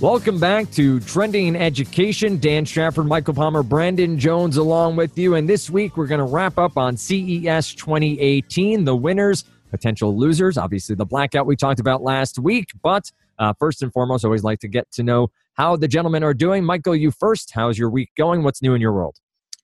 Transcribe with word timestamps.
Welcome 0.00 0.38
back 0.38 0.70
to 0.72 1.00
Trending 1.00 1.56
Education. 1.56 2.36
Dan 2.36 2.66
Strafford, 2.66 3.06
Michael 3.06 3.32
Palmer, 3.32 3.62
Brandon 3.62 4.18
Jones 4.18 4.58
along 4.58 4.96
with 4.96 5.16
you. 5.16 5.36
And 5.36 5.48
this 5.48 5.70
week 5.70 5.96
we're 5.96 6.06
going 6.06 6.18
to 6.18 6.26
wrap 6.26 6.58
up 6.58 6.76
on 6.76 6.98
CES 6.98 7.74
2018, 7.74 8.84
the 8.84 8.94
winners, 8.94 9.44
potential 9.70 10.14
losers, 10.14 10.58
obviously 10.58 10.94
the 10.96 11.06
blackout 11.06 11.46
we 11.46 11.56
talked 11.56 11.80
about 11.80 12.02
last 12.02 12.38
week. 12.38 12.72
But 12.82 13.10
uh, 13.38 13.54
first 13.58 13.82
and 13.82 13.90
foremost, 13.90 14.22
I 14.22 14.28
always 14.28 14.44
like 14.44 14.60
to 14.60 14.68
get 14.68 14.90
to 14.92 15.02
know 15.02 15.28
how 15.54 15.76
the 15.76 15.88
gentlemen 15.88 16.22
are 16.22 16.34
doing. 16.34 16.62
Michael, 16.62 16.94
you 16.94 17.10
first. 17.10 17.52
How's 17.54 17.78
your 17.78 17.88
week 17.88 18.10
going? 18.18 18.42
What's 18.42 18.60
new 18.60 18.74
in 18.74 18.82
your 18.82 18.92
world? 18.92 19.16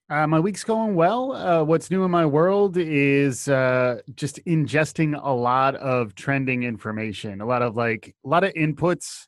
Uh, 0.09 0.27
my 0.27 0.41
week's 0.41 0.65
going 0.65 0.95
well. 0.95 1.33
Uh, 1.33 1.63
what's 1.63 1.91
new 1.91 2.05
in 2.05 2.11
my 2.11 2.25
world 2.25 2.79
is 2.79 3.49
uh, 3.49 4.01
just 4.15 4.43
ingesting 4.47 5.19
a 5.23 5.33
lot 5.33 5.75
of 5.77 6.15
trending 6.15 6.63
information, 6.63 7.43
a 7.43 7.47
lot 7.47 7.61
of 7.61 7.77
like 7.77 8.15
a 8.25 8.29
lot 8.29 8.45
of 8.45 8.55
inputs 8.55 9.27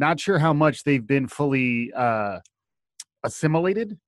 not 0.00 0.18
sure 0.18 0.38
how 0.38 0.52
much 0.52 0.82
they've 0.82 1.06
been 1.06 1.28
fully 1.28 1.92
uh, 1.94 2.40
assimilated, 3.22 3.98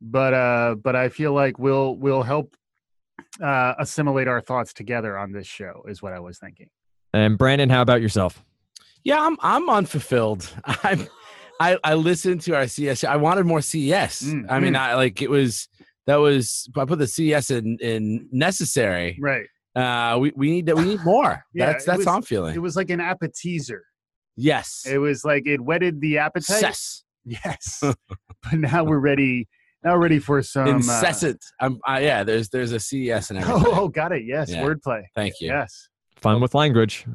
but 0.00 0.34
uh, 0.34 0.74
but 0.82 0.96
I 0.96 1.10
feel 1.10 1.32
like 1.32 1.58
we'll 1.58 1.94
we'll 1.94 2.22
help 2.22 2.56
uh, 3.40 3.74
assimilate 3.78 4.26
our 4.26 4.40
thoughts 4.40 4.72
together 4.72 5.16
on 5.16 5.30
this 5.30 5.46
show. 5.46 5.84
Is 5.86 6.02
what 6.02 6.12
I 6.12 6.20
was 6.20 6.38
thinking. 6.38 6.70
And 7.12 7.36
Brandon, 7.36 7.68
how 7.68 7.82
about 7.82 8.00
yourself? 8.00 8.42
Yeah, 9.04 9.20
I'm 9.24 9.36
I'm 9.40 9.68
unfulfilled. 9.68 10.50
I'm 10.64 11.06
I 11.60 11.78
I 11.84 11.94
listened 11.94 12.40
to 12.42 12.56
our 12.56 12.66
CES. 12.66 13.04
I 13.04 13.16
wanted 13.16 13.44
more 13.44 13.60
CES. 13.60 14.22
Mm, 14.22 14.46
I 14.48 14.58
mean, 14.58 14.72
mm. 14.72 14.78
I 14.78 14.94
like 14.96 15.20
it 15.22 15.30
was 15.30 15.68
that 16.06 16.16
was 16.16 16.68
I 16.76 16.84
put 16.86 16.98
the 16.98 17.06
CES 17.06 17.50
in 17.50 17.78
in 17.80 18.28
necessary. 18.32 19.18
Right. 19.20 19.46
Uh, 19.76 20.18
we 20.18 20.32
we 20.34 20.50
need 20.50 20.72
we 20.72 20.84
need 20.84 21.04
more. 21.04 21.44
yeah, 21.54 21.66
that's 21.66 21.84
that's 21.84 21.98
was, 21.98 22.06
how 22.06 22.16
I'm 22.16 22.22
feeling. 22.22 22.54
It 22.54 22.62
was 22.62 22.74
like 22.74 22.90
an 22.90 23.00
appetizer. 23.00 23.84
Yes. 24.36 24.86
It 24.88 24.98
was 24.98 25.24
like 25.24 25.46
it 25.46 25.60
whetted 25.60 26.00
the 26.00 26.18
appetite. 26.18 26.62
Yes. 26.62 27.04
Yes. 27.24 27.80
but 27.82 28.52
now 28.52 28.84
we're 28.84 28.98
ready. 28.98 29.48
Now 29.84 29.94
we're 29.94 30.02
ready 30.02 30.18
for 30.18 30.42
some 30.42 30.66
uh, 30.66 30.76
incessant. 30.76 31.44
Uh, 31.60 31.66
I'm, 31.66 31.80
uh, 31.88 31.98
yeah, 32.00 32.22
there's 32.24 32.48
there's 32.50 32.72
a 32.72 32.80
CES 32.80 33.30
and 33.30 33.38
everything. 33.38 33.64
Oh, 33.66 33.82
oh 33.82 33.88
got 33.88 34.12
it. 34.12 34.24
Yes, 34.24 34.50
yeah. 34.50 34.62
wordplay. 34.62 35.02
Thank 35.14 35.34
you. 35.40 35.48
Yes. 35.48 35.88
Fun 36.16 36.40
with 36.40 36.54
language. 36.54 37.06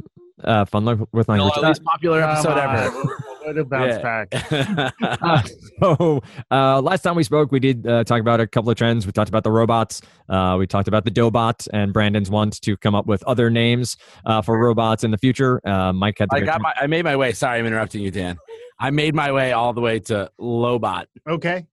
Uh, 0.44 0.66
fun 0.66 0.86
with 1.12 1.30
language. 1.30 1.54
No, 1.56 1.68
least 1.68 1.84
popular 1.84 2.22
episode 2.22 2.58
ever. 2.58 3.18
What 3.46 3.60
a 3.60 3.64
bounce 3.64 4.02
back. 4.02 4.30
uh, 5.22 5.44
so 5.80 6.24
uh, 6.50 6.82
last 6.82 7.04
time 7.04 7.16
we 7.16 7.24
spoke, 7.24 7.52
we 7.52 7.60
did 7.60 7.86
uh, 7.86 8.04
talk 8.04 8.20
about 8.20 8.40
a 8.40 8.48
couple 8.48 8.72
of 8.72 8.78
trends. 8.78 9.06
We 9.06 9.12
talked 9.12 9.30
about 9.30 9.44
the 9.44 9.52
robots. 9.52 10.02
Uh, 10.28 10.56
we 10.58 10.66
talked 10.66 10.88
about 10.88 11.06
the 11.06 11.12
Dobot, 11.12 11.68
and 11.72 11.94
Brandon's 11.94 12.32
want 12.32 12.60
to 12.62 12.76
come 12.78 12.96
up 12.96 13.06
with 13.06 13.24
other 13.26 13.52
names 13.52 13.98
uh, 14.26 14.42
for 14.42 14.58
robots 14.58 15.04
in 15.04 15.12
the 15.12 15.18
future. 15.20 15.62
Uh, 15.68 15.94
Mike 15.94 16.18
had. 16.18 16.30
I 16.32 16.40
got 16.40 16.60
my. 16.60 16.74
I 16.76 16.88
made 16.88 17.04
my 17.06 17.16
way. 17.16 17.34
Sorry, 17.34 17.60
I'm 17.60 17.68
interrupting 17.68 18.02
you, 18.02 18.10
Dan. 18.10 18.38
I 18.80 18.90
made 18.90 19.14
my 19.14 19.32
way 19.32 19.52
all 19.52 19.74
the 19.74 19.82
way 19.82 20.00
to 20.00 20.32
Lobot. 20.40 21.06
Okay. 21.30 21.68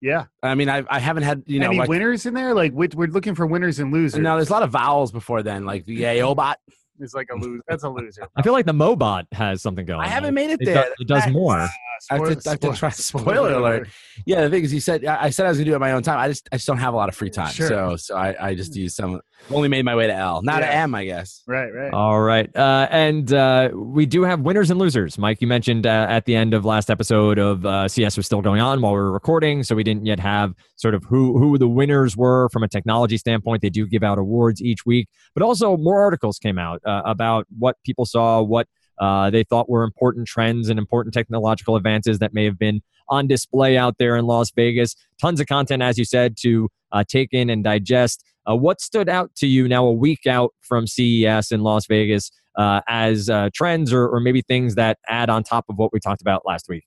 Yeah. 0.00 0.26
I 0.42 0.54
mean, 0.54 0.70
I, 0.70 0.84
I 0.88 0.98
haven't 0.98 1.24
had 1.24 1.42
you 1.46 1.60
know 1.60 1.66
any 1.66 1.78
like, 1.80 1.90
winners 1.90 2.24
in 2.24 2.32
there. 2.32 2.54
Like 2.54 2.72
we're 2.72 3.08
looking 3.08 3.34
for 3.34 3.46
winners 3.46 3.80
and 3.80 3.92
losers. 3.92 4.20
No, 4.20 4.36
there's 4.36 4.48
a 4.48 4.52
lot 4.52 4.62
of 4.62 4.70
vowels 4.70 5.12
before 5.12 5.42
then, 5.42 5.66
like 5.66 5.84
the 5.84 6.02
Aobot 6.02 6.54
is 7.00 7.14
like 7.14 7.28
a 7.32 7.36
loser. 7.36 7.62
That's 7.68 7.84
a 7.84 7.88
loser. 7.88 8.28
I 8.36 8.42
feel 8.42 8.52
like 8.52 8.66
the 8.66 8.72
Mobot 8.72 9.26
has 9.32 9.62
something 9.62 9.86
going. 9.86 10.00
I 10.00 10.08
haven't 10.08 10.34
made 10.34 10.50
it, 10.50 10.60
it 10.60 10.64
there. 10.64 10.74
Does, 10.74 10.92
it 11.00 11.08
does 11.08 11.28
more. 11.28 11.60
Uh, 11.60 11.68
I 12.10 12.16
have 12.16 12.40
to, 12.40 12.48
I 12.48 12.50
have 12.52 12.60
to 12.60 12.72
try. 12.74 12.90
Spoiler 12.90 13.52
alert. 13.54 13.88
Yeah, 14.26 14.42
the 14.42 14.50
thing 14.50 14.64
is, 14.64 14.70
he 14.70 14.80
said 14.80 15.04
I 15.04 15.30
said 15.30 15.46
I 15.46 15.48
was 15.50 15.58
gonna 15.58 15.66
do 15.66 15.72
it 15.72 15.76
at 15.76 15.80
my 15.80 15.92
own 15.92 16.02
time. 16.02 16.18
I 16.18 16.28
just 16.28 16.48
I 16.52 16.56
just 16.56 16.66
don't 16.66 16.78
have 16.78 16.94
a 16.94 16.96
lot 16.96 17.08
of 17.08 17.14
free 17.14 17.30
time, 17.30 17.52
sure. 17.52 17.68
so 17.68 17.96
so 17.96 18.16
I, 18.16 18.48
I 18.48 18.54
just 18.54 18.74
use 18.76 18.94
some. 18.94 19.20
Only 19.50 19.68
made 19.68 19.84
my 19.84 19.94
way 19.94 20.08
to 20.08 20.12
L, 20.12 20.42
not 20.42 20.60
yeah. 20.62 20.66
to 20.66 20.74
M, 20.74 20.94
I 20.96 21.04
guess. 21.04 21.44
Right, 21.46 21.72
right. 21.72 21.92
All 21.92 22.20
right, 22.20 22.54
uh, 22.56 22.88
and 22.90 23.32
uh, 23.32 23.70
we 23.72 24.04
do 24.04 24.22
have 24.24 24.40
winners 24.40 24.70
and 24.70 24.80
losers. 24.80 25.16
Mike, 25.16 25.40
you 25.40 25.46
mentioned 25.46 25.86
uh, 25.86 26.06
at 26.08 26.24
the 26.24 26.34
end 26.34 26.54
of 26.54 26.64
last 26.64 26.90
episode 26.90 27.38
of 27.38 27.64
uh, 27.64 27.86
CES 27.86 28.16
was 28.16 28.26
still 28.26 28.42
going 28.42 28.60
on 28.60 28.80
while 28.80 28.92
we 28.92 28.98
were 28.98 29.12
recording, 29.12 29.62
so 29.62 29.74
we 29.74 29.84
didn't 29.84 30.04
yet 30.04 30.18
have 30.18 30.54
sort 30.76 30.94
of 30.94 31.04
who 31.04 31.38
who 31.38 31.56
the 31.56 31.68
winners 31.68 32.16
were 32.16 32.48
from 32.50 32.62
a 32.62 32.68
technology 32.68 33.16
standpoint. 33.16 33.62
They 33.62 33.70
do 33.70 33.86
give 33.86 34.02
out 34.02 34.18
awards 34.18 34.60
each 34.60 34.84
week, 34.84 35.08
but 35.34 35.42
also 35.42 35.76
more 35.76 36.00
articles 36.02 36.38
came 36.38 36.58
out 36.58 36.80
uh, 36.88 37.02
about 37.04 37.46
what 37.58 37.76
people 37.84 38.06
saw, 38.06 38.42
what 38.42 38.66
uh, 38.98 39.30
they 39.30 39.44
thought 39.44 39.68
were 39.68 39.84
important 39.84 40.26
trends 40.26 40.68
and 40.68 40.78
important 40.78 41.14
technological 41.14 41.76
advances 41.76 42.18
that 42.18 42.34
may 42.34 42.44
have 42.44 42.58
been 42.58 42.80
on 43.08 43.26
display 43.26 43.76
out 43.76 43.96
there 43.98 44.16
in 44.16 44.26
Las 44.26 44.50
Vegas. 44.50 44.94
Tons 45.20 45.40
of 45.40 45.46
content, 45.46 45.82
as 45.82 45.98
you 45.98 46.04
said, 46.04 46.36
to 46.38 46.68
uh, 46.92 47.04
take 47.06 47.28
in 47.32 47.50
and 47.50 47.64
digest. 47.64 48.24
Uh, 48.48 48.56
what 48.56 48.80
stood 48.80 49.08
out 49.08 49.34
to 49.36 49.46
you 49.46 49.68
now, 49.68 49.84
a 49.84 49.92
week 49.92 50.26
out 50.26 50.54
from 50.60 50.86
CES 50.86 51.52
in 51.52 51.60
Las 51.60 51.86
Vegas, 51.86 52.30
uh, 52.56 52.80
as 52.88 53.28
uh, 53.30 53.50
trends 53.54 53.92
or, 53.92 54.08
or 54.08 54.20
maybe 54.20 54.42
things 54.42 54.74
that 54.74 54.98
add 55.06 55.30
on 55.30 55.44
top 55.44 55.66
of 55.68 55.76
what 55.76 55.92
we 55.92 56.00
talked 56.00 56.20
about 56.20 56.42
last 56.44 56.68
week? 56.68 56.84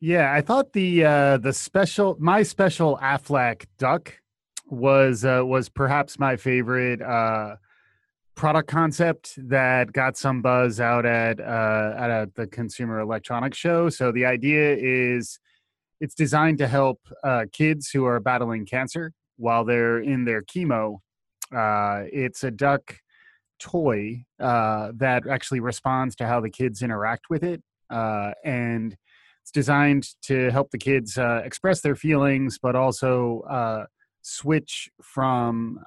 Yeah, 0.00 0.32
I 0.32 0.40
thought 0.40 0.72
the 0.72 1.04
uh, 1.04 1.36
the 1.36 1.52
special 1.52 2.16
my 2.18 2.42
special 2.42 2.98
Aflac 3.00 3.66
duck 3.78 4.14
was 4.66 5.22
was 5.22 5.68
perhaps 5.68 6.18
my 6.18 6.34
favorite 6.34 7.00
product 8.34 8.68
concept 8.68 9.34
that 9.48 9.92
got 9.92 10.16
some 10.16 10.42
buzz 10.42 10.80
out 10.80 11.04
at 11.06 11.40
uh, 11.40 11.94
at 11.96 12.10
a, 12.10 12.30
the 12.34 12.46
Consumer 12.46 13.00
Electronics 13.00 13.58
Show. 13.58 13.88
So 13.88 14.12
the 14.12 14.24
idea 14.24 14.76
is 14.78 15.38
it's 16.00 16.14
designed 16.14 16.58
to 16.58 16.68
help 16.68 17.00
uh, 17.22 17.44
kids 17.52 17.90
who 17.90 18.04
are 18.06 18.20
battling 18.20 18.66
cancer 18.66 19.12
while 19.36 19.64
they're 19.64 19.98
in 19.98 20.24
their 20.24 20.42
chemo. 20.42 20.98
Uh, 21.54 22.04
it's 22.12 22.42
a 22.42 22.50
duck 22.50 22.96
toy 23.60 24.24
uh, 24.40 24.92
that 24.96 25.26
actually 25.28 25.60
responds 25.60 26.16
to 26.16 26.26
how 26.26 26.40
the 26.40 26.50
kids 26.50 26.82
interact 26.82 27.26
with 27.30 27.44
it, 27.44 27.62
uh, 27.90 28.32
and 28.44 28.96
it's 29.42 29.52
designed 29.52 30.06
to 30.22 30.50
help 30.50 30.70
the 30.70 30.78
kids 30.78 31.18
uh, 31.18 31.42
express 31.44 31.80
their 31.80 31.96
feelings, 31.96 32.58
but 32.60 32.74
also 32.74 33.86
switch 34.22 34.88
from 35.02 35.78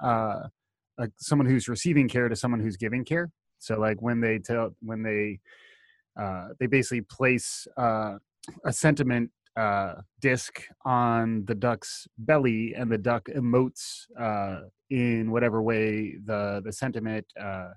like 0.98 1.10
someone 1.16 1.46
who's 1.46 1.68
receiving 1.68 2.08
care 2.08 2.28
to 2.28 2.36
someone 2.36 2.60
who's 2.60 2.76
giving 2.76 3.04
care. 3.04 3.30
So 3.58 3.78
like 3.78 4.00
when 4.00 4.20
they 4.20 4.38
tell 4.38 4.74
when 4.80 5.02
they 5.02 5.40
uh, 6.20 6.48
they 6.58 6.66
basically 6.66 7.02
place 7.02 7.66
uh, 7.76 8.16
a 8.64 8.72
sentiment 8.72 9.30
uh, 9.56 9.94
disc 10.20 10.62
on 10.84 11.44
the 11.46 11.54
duck's 11.54 12.06
belly, 12.18 12.74
and 12.76 12.90
the 12.90 12.98
duck 12.98 13.26
emotes 13.34 14.04
uh, 14.20 14.60
in 14.90 15.30
whatever 15.30 15.62
way 15.62 16.16
the 16.24 16.60
the 16.64 16.72
sentiment 16.72 17.26
uh, 17.40 17.70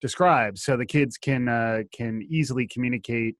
describes. 0.00 0.64
So 0.64 0.76
the 0.76 0.86
kids 0.86 1.16
can 1.16 1.48
uh, 1.48 1.82
can 1.92 2.26
easily 2.28 2.66
communicate 2.66 3.36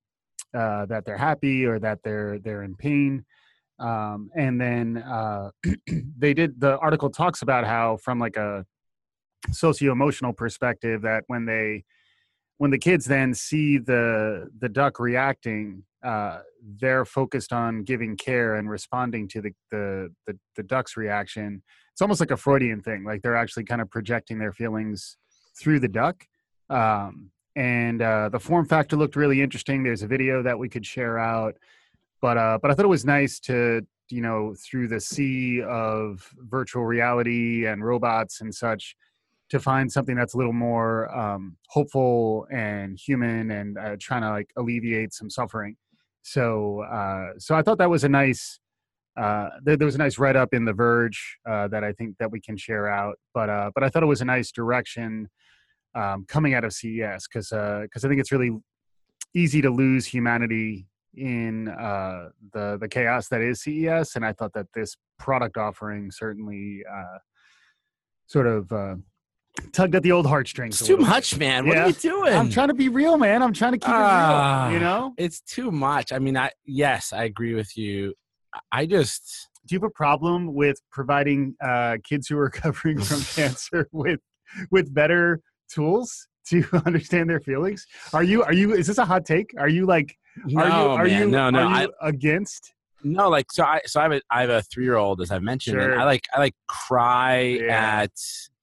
uh, 0.56 0.86
that 0.86 1.04
they're 1.04 1.16
happy 1.16 1.64
or 1.64 1.78
that 1.80 2.00
they're 2.02 2.38
they're 2.38 2.62
in 2.62 2.74
pain. 2.76 3.24
Um, 3.78 4.30
and 4.36 4.60
then 4.60 4.98
uh, 4.98 5.50
they 6.19 6.34
did 6.34 6.60
the 6.60 6.78
article 6.78 7.10
talks 7.10 7.42
about 7.42 7.66
how 7.66 7.98
from 8.02 8.19
like 8.19 8.36
a 8.36 8.64
socio-emotional 9.50 10.32
perspective 10.32 11.02
that 11.02 11.24
when 11.26 11.46
they 11.46 11.84
when 12.58 12.70
the 12.70 12.78
kids 12.78 13.06
then 13.06 13.34
see 13.34 13.78
the 13.78 14.48
the 14.58 14.68
duck 14.68 15.00
reacting 15.00 15.82
uh, 16.02 16.40
they're 16.80 17.04
focused 17.04 17.52
on 17.52 17.82
giving 17.82 18.16
care 18.16 18.54
and 18.54 18.70
responding 18.70 19.28
to 19.28 19.42
the, 19.42 19.52
the, 19.70 20.12
the 20.26 20.38
the 20.56 20.62
duck's 20.62 20.96
reaction. 20.96 21.62
It's 21.92 22.00
almost 22.00 22.20
like 22.20 22.30
a 22.30 22.36
freudian 22.36 22.80
thing 22.80 23.04
like 23.04 23.22
they're 23.22 23.36
actually 23.36 23.64
kind 23.64 23.80
of 23.80 23.90
projecting 23.90 24.38
their 24.38 24.52
feelings 24.52 25.16
through 25.58 25.80
the 25.80 25.88
duck. 25.88 26.24
Um, 26.70 27.30
and 27.56 28.00
uh, 28.00 28.28
the 28.30 28.40
form 28.40 28.64
factor 28.66 28.96
looked 28.96 29.16
really 29.16 29.42
interesting. 29.42 29.82
There's 29.82 30.02
a 30.02 30.06
video 30.06 30.42
that 30.42 30.58
we 30.58 30.68
could 30.68 30.86
share 30.86 31.18
out. 31.18 31.56
But 32.22 32.36
uh, 32.36 32.58
but 32.60 32.70
i 32.70 32.74
thought 32.74 32.84
it 32.84 32.88
was 32.88 33.04
nice 33.04 33.40
to 33.40 33.82
you 34.10 34.20
know 34.20 34.54
through 34.58 34.88
the 34.88 35.00
sea 35.00 35.62
of 35.62 36.28
virtual 36.38 36.84
reality 36.84 37.66
and 37.66 37.84
robots 37.84 38.40
and 38.40 38.54
such 38.54 38.96
to 39.50 39.58
find 39.58 39.91
something 39.91 40.17
that's 40.17 40.35
a 40.35 40.37
little 40.37 40.52
more 40.52 41.12
um, 41.17 41.56
hopeful 41.69 42.47
and 42.52 42.99
human 42.99 43.50
and 43.50 43.76
uh, 43.76 43.97
trying 43.99 44.23
to 44.23 44.31
like 44.31 44.50
alleviate 44.56 45.12
some 45.12 45.29
suffering. 45.29 45.76
So, 46.23 46.82
uh, 46.82 47.31
so 47.38 47.55
I 47.55 47.62
thought 47.62 47.79
that 47.79 47.91
was 47.91 48.05
a 48.05 48.08
nice. 48.08 48.58
Uh, 49.17 49.49
there, 49.64 49.76
was 49.76 49.97
a 49.97 49.99
nice 49.99 50.19
write 50.19 50.37
up 50.37 50.55
in 50.55 50.64
The 50.64 50.73
Verge 50.73 51.38
uh, 51.47 51.69
that 51.69 51.82
I 51.82 51.93
think 51.93 52.17
that 52.19 52.31
we 52.31 52.41
can 52.41 52.56
share 52.56 52.88
out. 52.88 53.17
But 53.35 53.50
uh, 53.50 53.70
but 53.75 53.82
I 53.82 53.88
thought 53.88 54.02
it 54.02 54.06
was 54.06 54.20
a 54.20 54.25
nice 54.25 54.52
direction 54.52 55.29
um, 55.94 56.25
coming 56.29 56.55
out 56.55 56.64
of 56.64 56.73
CES 56.73 57.26
because 57.26 57.49
because 57.49 58.05
uh, 58.05 58.06
I 58.06 58.08
think 58.08 58.20
it's 58.20 58.32
really 58.32 58.53
easy 59.35 59.61
to 59.62 59.70
lose 59.70 60.06
humanity 60.06 60.87
in 61.17 61.69
uh, 61.69 62.29
the 62.53 62.79
the 62.81 62.88
chaos 62.88 63.29
that 63.29 63.41
is 63.41 63.62
CES, 63.62 64.14
and 64.14 64.25
I 64.25 64.32
thought 64.32 64.53
that 64.55 64.67
this 64.75 64.96
product 65.19 65.56
offering 65.56 66.11
certainly 66.11 66.82
uh, 66.91 67.19
sort 68.26 68.46
of 68.46 68.73
uh, 68.73 68.94
tugged 69.73 69.94
at 69.94 70.02
the 70.02 70.12
old 70.12 70.26
heartstrings. 70.26 70.81
It's 70.81 70.87
too 70.87 70.97
much, 70.97 71.37
man. 71.38 71.67
What 71.67 71.76
yeah. 71.76 71.85
are 71.85 71.88
you 71.88 71.94
doing? 71.94 72.35
I'm 72.35 72.50
trying 72.50 72.69
to 72.69 72.75
be 72.75 72.88
real, 72.88 73.17
man. 73.17 73.43
I'm 73.43 73.52
trying 73.52 73.73
to 73.73 73.79
keep 73.79 73.88
uh, 73.88 73.93
it 73.93 73.99
real. 73.99 74.06
Ah, 74.06 74.70
you 74.70 74.79
know, 74.81 75.14
it's 75.17 75.41
too 75.41 75.70
much. 75.70 76.12
I 76.12 76.19
mean, 76.19 76.37
I 76.37 76.50
yes, 76.64 77.12
I 77.12 77.25
agree 77.25 77.55
with 77.55 77.76
you. 77.76 78.14
I 78.73 78.87
just 78.87 79.49
do 79.67 79.75
you 79.75 79.81
have 79.81 79.88
a 79.88 79.91
problem 79.91 80.55
with 80.55 80.81
providing 80.91 81.55
uh, 81.62 81.99
kids 82.05 82.29
who 82.29 82.37
are 82.38 82.44
recovering 82.55 83.00
from 83.00 83.20
cancer 83.35 83.88
with 83.93 84.20
with 84.70 84.93
better 84.93 85.41
tools 85.73 86.26
to 86.49 86.64
understand 86.87 87.31
their 87.31 87.41
feelings? 87.41 87.87
Are 88.12 88.23
you 88.23 88.43
are 88.43 88.53
you 88.53 88.75
is 88.75 88.87
this 88.87 88.99
a 88.99 89.05
hot 89.05 89.25
take? 89.25 89.53
Are 89.58 89.69
you 89.69 89.87
like 89.87 90.17
no, 90.46 90.61
are 90.61 90.67
you 90.67 90.73
are 90.73 91.05
man, 91.05 91.20
you 91.20 91.29
no, 91.29 91.50
no. 91.50 91.69
you 91.69 91.75
I, 91.75 92.08
against? 92.08 92.73
no, 93.03 93.29
like 93.29 93.50
so. 93.50 93.64
I 93.64 93.81
so 93.87 94.00
I 94.00 94.05
have 94.05 94.12
a 94.12 94.20
I 94.31 94.41
have 94.43 94.50
a 94.50 94.62
three 94.62 94.85
year 94.85 94.96
old, 94.96 95.20
as 95.20 95.31
I've 95.31 95.43
mentioned. 95.43 95.81
Sure. 95.81 95.93
And 95.93 96.00
I 96.00 96.05
like 96.05 96.26
I 96.35 96.38
like 96.38 96.55
cry 96.67 97.41
Yeah. 97.41 98.03
at 98.03 98.12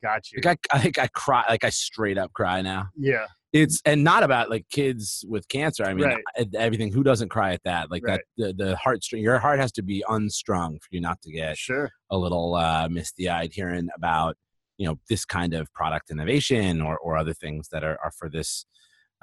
Got 0.03 0.31
you. 0.31 0.41
like 0.43 0.59
I 0.71 0.77
I 0.77 0.79
think 0.79 0.99
I 0.99 1.07
cry 1.07 1.43
like 1.49 1.63
I 1.63 1.69
straight 1.69 2.17
up 2.17 2.33
cry 2.33 2.61
now. 2.61 2.89
yeah. 2.97 3.25
It's 3.53 3.81
and 3.85 4.03
not 4.03 4.23
about 4.23 4.49
like 4.49 4.65
kids 4.69 5.23
with 5.27 5.47
cancer. 5.47 5.85
I 5.85 5.93
mean, 5.93 6.05
Right. 6.05 6.47
everything. 6.55 6.91
Who 6.91 7.01
doesn't 7.01 7.29
cry 7.29 7.53
at 7.53 7.63
that? 7.63 7.89
Like 7.89 8.03
Right. 8.05 8.19
that. 8.37 8.53
The 8.57 8.65
the 8.65 8.75
heartstring. 8.75 9.21
Your 9.23 9.39
heart 9.39 9.59
has 9.59 9.71
to 9.73 9.81
be 9.81 10.03
unstrung 10.09 10.79
for 10.79 10.87
you 10.91 10.99
not 11.01 11.21
to 11.23 11.31
get 11.31 11.57
Sure. 11.57 11.89
a 12.11 12.17
little 12.17 12.55
uh, 12.55 12.87
misty 12.89 13.29
eyed 13.29 13.53
hearing 13.53 13.87
about 13.95 14.35
you 14.77 14.85
know 14.85 14.99
this 15.09 15.25
kind 15.25 15.53
of 15.55 15.73
product 15.73 16.11
innovation 16.11 16.81
or 16.81 16.97
or 16.99 17.17
other 17.17 17.33
things 17.33 17.69
that 17.69 17.83
are, 17.83 17.97
are 18.03 18.11
for 18.11 18.29
this 18.29 18.65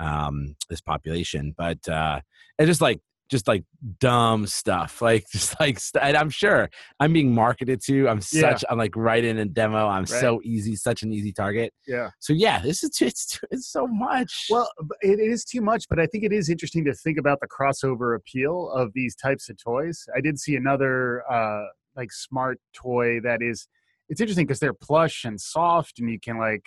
um 0.00 0.56
this 0.68 0.80
population 0.80 1.54
but 1.56 1.88
uh 1.88 2.18
it's 2.58 2.66
just 2.66 2.80
like 2.80 3.00
just 3.30 3.48
like 3.48 3.64
dumb 3.98 4.46
stuff 4.46 5.00
like 5.00 5.24
just 5.32 5.58
like 5.58 5.78
and 6.00 6.16
i'm 6.16 6.30
sure 6.30 6.68
i'm 7.00 7.12
being 7.12 7.34
marketed 7.34 7.80
to 7.82 8.08
i'm 8.08 8.20
Yeah. 8.32 8.50
such 8.52 8.64
i'm 8.68 8.78
like 8.78 8.94
right 8.96 9.24
in 9.24 9.38
a 9.38 9.44
demo 9.44 9.86
i'm 9.88 10.00
Right. 10.02 10.08
so 10.08 10.40
easy 10.44 10.76
such 10.76 11.02
an 11.02 11.12
easy 11.12 11.32
target 11.32 11.72
Yeah. 11.86 12.10
so 12.20 12.32
yeah 12.32 12.60
this 12.60 12.82
is 12.82 12.90
it's 13.00 13.40
it's 13.50 13.68
so 13.70 13.86
much 13.86 14.46
Well, 14.50 14.70
it 15.00 15.18
is 15.20 15.44
too 15.44 15.60
much, 15.60 15.86
but 15.88 15.98
I 15.98 16.06
think 16.06 16.24
it 16.24 16.32
is 16.32 16.48
interesting 16.48 16.84
to 16.84 16.94
think 16.94 17.18
about 17.18 17.38
the 17.40 17.48
crossover 17.48 18.16
appeal 18.16 18.70
of 18.70 18.92
these 18.94 19.14
types 19.16 19.48
of 19.48 19.56
toys. 19.62 20.04
I 20.16 20.20
did 20.20 20.38
see 20.38 20.56
another 20.56 21.22
uh, 21.30 21.64
like 21.96 22.12
smart 22.12 22.58
toy 22.74 23.20
that 23.20 23.40
is. 23.42 23.66
It's 24.08 24.20
interesting 24.20 24.46
because 24.46 24.60
they're 24.60 24.74
plush 24.74 25.24
and 25.24 25.40
soft, 25.40 25.98
and 25.98 26.10
you 26.10 26.18
can 26.20 26.38
like. 26.38 26.64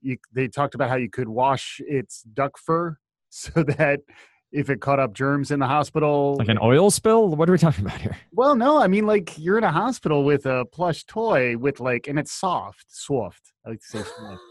You, 0.00 0.16
they 0.34 0.48
talked 0.48 0.74
about 0.74 0.88
how 0.88 0.96
you 0.96 1.08
could 1.10 1.28
wash 1.28 1.80
its 1.86 2.22
duck 2.22 2.58
fur 2.58 2.96
so 3.30 3.50
that 3.62 4.00
if 4.52 4.68
it 4.70 4.80
caught 4.80 5.00
up 5.00 5.12
germs 5.14 5.50
in 5.50 5.58
the 5.58 5.66
hospital, 5.66 6.36
Like 6.38 6.48
an 6.48 6.58
oil 6.62 6.90
spill? 6.90 7.28
What 7.30 7.48
are 7.48 7.52
we 7.52 7.58
talking 7.58 7.84
about 7.86 8.00
here? 8.00 8.16
well, 8.32 8.54
no, 8.54 8.78
I 8.80 8.86
mean 8.86 9.06
like 9.06 9.38
you're 9.38 9.58
in 9.58 9.64
a 9.64 9.72
hospital 9.72 10.24
with 10.24 10.46
a 10.46 10.64
plush 10.66 11.04
toy 11.04 11.56
with 11.56 11.80
like, 11.80 12.06
and 12.06 12.18
it's 12.18 12.32
soft, 12.32 12.84
soft. 12.88 13.52
I 13.66 13.70
like 13.70 13.80
to 13.80 13.86
say 13.86 14.02
soft, 14.02 14.42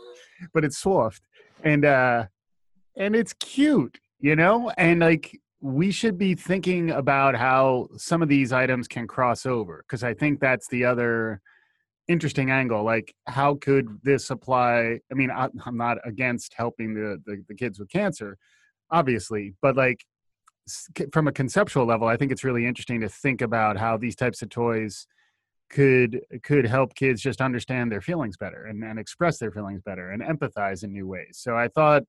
but 0.54 0.66
it's 0.66 0.78
soft, 0.78 1.22
and 1.64 1.86
uh, 1.86 2.26
and 2.98 3.16
it's 3.16 3.34
cute, 3.34 4.00
you 4.20 4.36
know, 4.36 4.72
and 4.78 5.00
like 5.02 5.38
we 5.60 5.92
should 5.92 6.18
be 6.18 6.34
thinking 6.34 6.90
about 6.90 7.36
how 7.36 7.88
some 7.96 8.24
of 8.24 8.30
these 8.30 8.52
items 8.52 8.88
can 8.88 9.08
cross 9.08 9.46
over 9.46 9.84
because 9.88 10.04
I 10.04 10.14
think 10.16 10.40
that's 10.40 10.68
the 10.70 10.86
other 10.86 11.40
interesting 12.08 12.50
angle. 12.50 12.84
Like, 12.84 13.14
how 13.28 13.56
could 13.56 13.88
this 14.02 14.32
apply? 14.32 15.00
I 15.12 15.14
mean, 15.14 15.30
I, 15.30 15.50
I'm 15.66 15.78
not 15.78 16.00
against 16.04 16.56
helping 16.56 16.96
the, 16.96 17.22
the 17.26 17.44
the 17.48 17.54
kids 17.56 17.78
with 17.80 17.90
cancer, 17.90 18.38
obviously, 18.92 19.54
but 19.62 19.76
like 19.76 20.06
from 21.12 21.28
a 21.28 21.32
conceptual 21.32 21.86
level, 21.86 22.08
I 22.08 22.18
think 22.18 22.32
it's 22.32 22.44
really 22.44 22.66
interesting 22.66 23.02
to 23.02 23.10
think 23.10 23.42
about 23.42 23.78
how 23.78 23.98
these 23.98 24.16
types 24.16 24.42
of 24.42 24.50
toys 24.50 25.08
could 25.70 26.20
could 26.44 26.66
help 26.66 26.96
kids 26.96 27.22
just 27.22 27.42
understand 27.42 27.92
their 27.92 28.02
feelings 28.02 28.36
better 28.38 28.66
and, 28.66 28.84
and 28.84 29.00
express 29.00 29.38
their 29.38 29.52
feelings 29.52 29.82
better 29.82 30.12
and 30.12 30.22
empathize 30.22 30.84
in 30.84 30.92
new 30.92 31.08
ways. 31.08 31.40
So 31.40 31.56
I 31.56 31.70
thought 31.70 32.04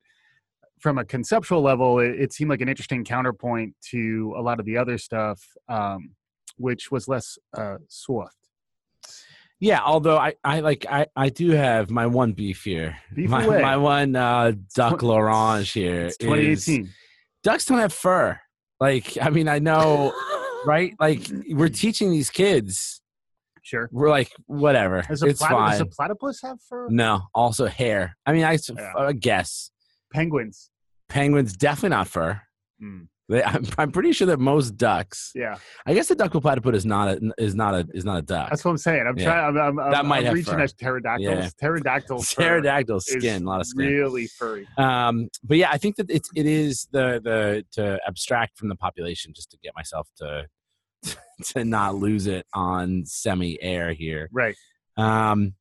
from 0.81 0.99
a 0.99 1.05
conceptual 1.05 1.63
level, 1.63 2.01
it, 2.01 2.21
it 2.21 2.33
seemed 2.33 2.51
like 2.51 2.61
an 2.61 2.69
interesting 2.69 3.05
counterpoint 3.05 3.75
to 3.91 4.35
a 4.37 4.43
lot 4.43 4.59
of 4.59 4.67
the 4.67 4.77
other 4.77 4.99
stuff, 4.99 5.41
um, 5.69 6.11
which 6.57 6.91
was 6.91 7.07
less 7.07 7.39
uh, 7.57 7.77
soft. 7.89 8.42
Yeah 9.63 9.81
although 9.85 10.19
i 10.19 10.35
i 10.45 10.59
like 10.61 10.85
i 10.91 11.07
i 11.15 11.29
do 11.29 11.51
have 11.53 11.89
my 11.91 12.07
one 12.07 12.33
beef 12.33 12.65
here 12.65 12.97
Beef 13.15 13.31
my, 13.31 13.45
away. 13.45 13.63
my 13.63 13.77
one 13.77 14.17
uh 14.17 14.53
duck 14.75 15.03
l'orange 15.03 15.71
here 15.73 16.07
It's 16.07 16.17
is- 16.17 16.65
2018. 16.67 16.91
ducks 17.45 17.65
don't 17.67 17.79
have 17.79 17.93
fur. 17.93 18.39
Like, 18.81 19.17
I 19.23 19.31
mean, 19.31 19.47
I 19.47 19.61
know, 19.61 20.13
right? 20.67 20.93
Like, 20.99 21.23
we're 21.51 21.69
teaching 21.69 22.11
these 22.11 22.31
kids. 22.31 23.01
Sure. 23.63 23.89
We're 23.93 24.11
like, 24.11 24.33
whatever, 24.47 25.03
Does 25.09 25.23
a, 25.23 25.27
it's 25.27 25.41
platy- 25.41 25.51
fine. 25.51 25.71
does 25.71 25.81
a 25.83 25.87
platypus 25.87 26.41
have 26.43 26.59
fur? 26.69 26.89
no, 26.91 27.23
also 27.33 27.67
hair. 27.67 28.17
I 28.27 28.33
mean, 28.33 28.43
I, 28.43 28.59
Yeah. 28.77 28.93
I 28.97 29.13
guess 29.13 29.71
Penguins. 30.13 30.69
penguins 31.09 31.53
definitely 31.57 31.91
not 31.91 32.09
fur. 32.09 32.41
Mm, 32.83 33.07
They, 33.33 33.43
I'm, 33.53 33.65
I'm 33.79 33.91
pretty 33.91 34.13
sure 34.13 34.27
that 34.29 34.39
most 34.39 34.77
ducks. 34.77 35.33
yeah, 35.35 35.57
I 35.87 35.95
guess 35.95 36.09
the 36.09 36.15
duckbill 36.15 36.41
platypus 36.41 36.77
is 36.77 36.87
not 36.87 37.09
a 37.09 37.33
is 37.39 37.55
not 37.55 37.75
a 37.75 37.87
is 37.95 38.05
not 38.05 38.19
a 38.19 38.23
duck. 38.23 38.51
that's 38.51 38.65
what 38.65 38.71
I'm 38.73 38.79
saying. 38.79 39.05
I'm 39.09 39.19
Yeah. 39.19 39.25
trying. 39.25 39.57
I'm, 39.57 39.79
I'm, 39.81 39.91
That 39.91 39.99
I'm, 40.01 40.07
might 40.07 40.19
I'm 40.19 40.25
have 40.27 40.35
reaching 40.35 40.55
fur. 40.55 40.61
at 40.61 40.77
pterodactyls. 40.79 41.21
Yeah. 41.45 41.51
Pterodactyl. 41.61 42.23
Pterodactyl 42.37 43.01
skin, 43.01 43.43
a 43.45 43.47
lot 43.47 43.61
of 43.61 43.67
skin. 43.67 43.87
Really 43.87 44.27
furry. 44.29 44.69
um 44.79 45.29
but 45.45 45.57
yeah 45.57 45.71
i 45.71 45.79
think 45.79 45.97
that 45.97 46.09
it, 46.11 46.23
it 46.35 46.47
is 46.47 46.87
the 46.93 47.21
the 47.25 47.65
to 47.73 47.99
abstract 48.07 48.57
from 48.59 48.69
the 48.69 48.77
population 48.77 49.33
just 49.35 49.51
to 49.51 49.57
get 49.63 49.75
myself 49.75 50.09
to 50.19 50.47
to 51.45 51.65
not 51.65 51.95
lose 51.97 52.27
it 52.27 52.47
on 52.55 53.05
semi 53.07 53.61
air 53.63 53.93
here 53.93 54.29
Right. 54.33 54.55
um 54.97 55.55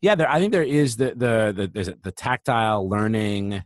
yeah 0.00 0.14
there 0.14 0.30
i 0.30 0.38
think 0.38 0.52
there 0.52 0.62
is 0.62 0.96
the 0.96 1.08
the 1.14 1.52
the 1.56 1.70
there's 1.72 1.90
the 2.02 2.12
tactile 2.12 2.88
learning 2.88 3.62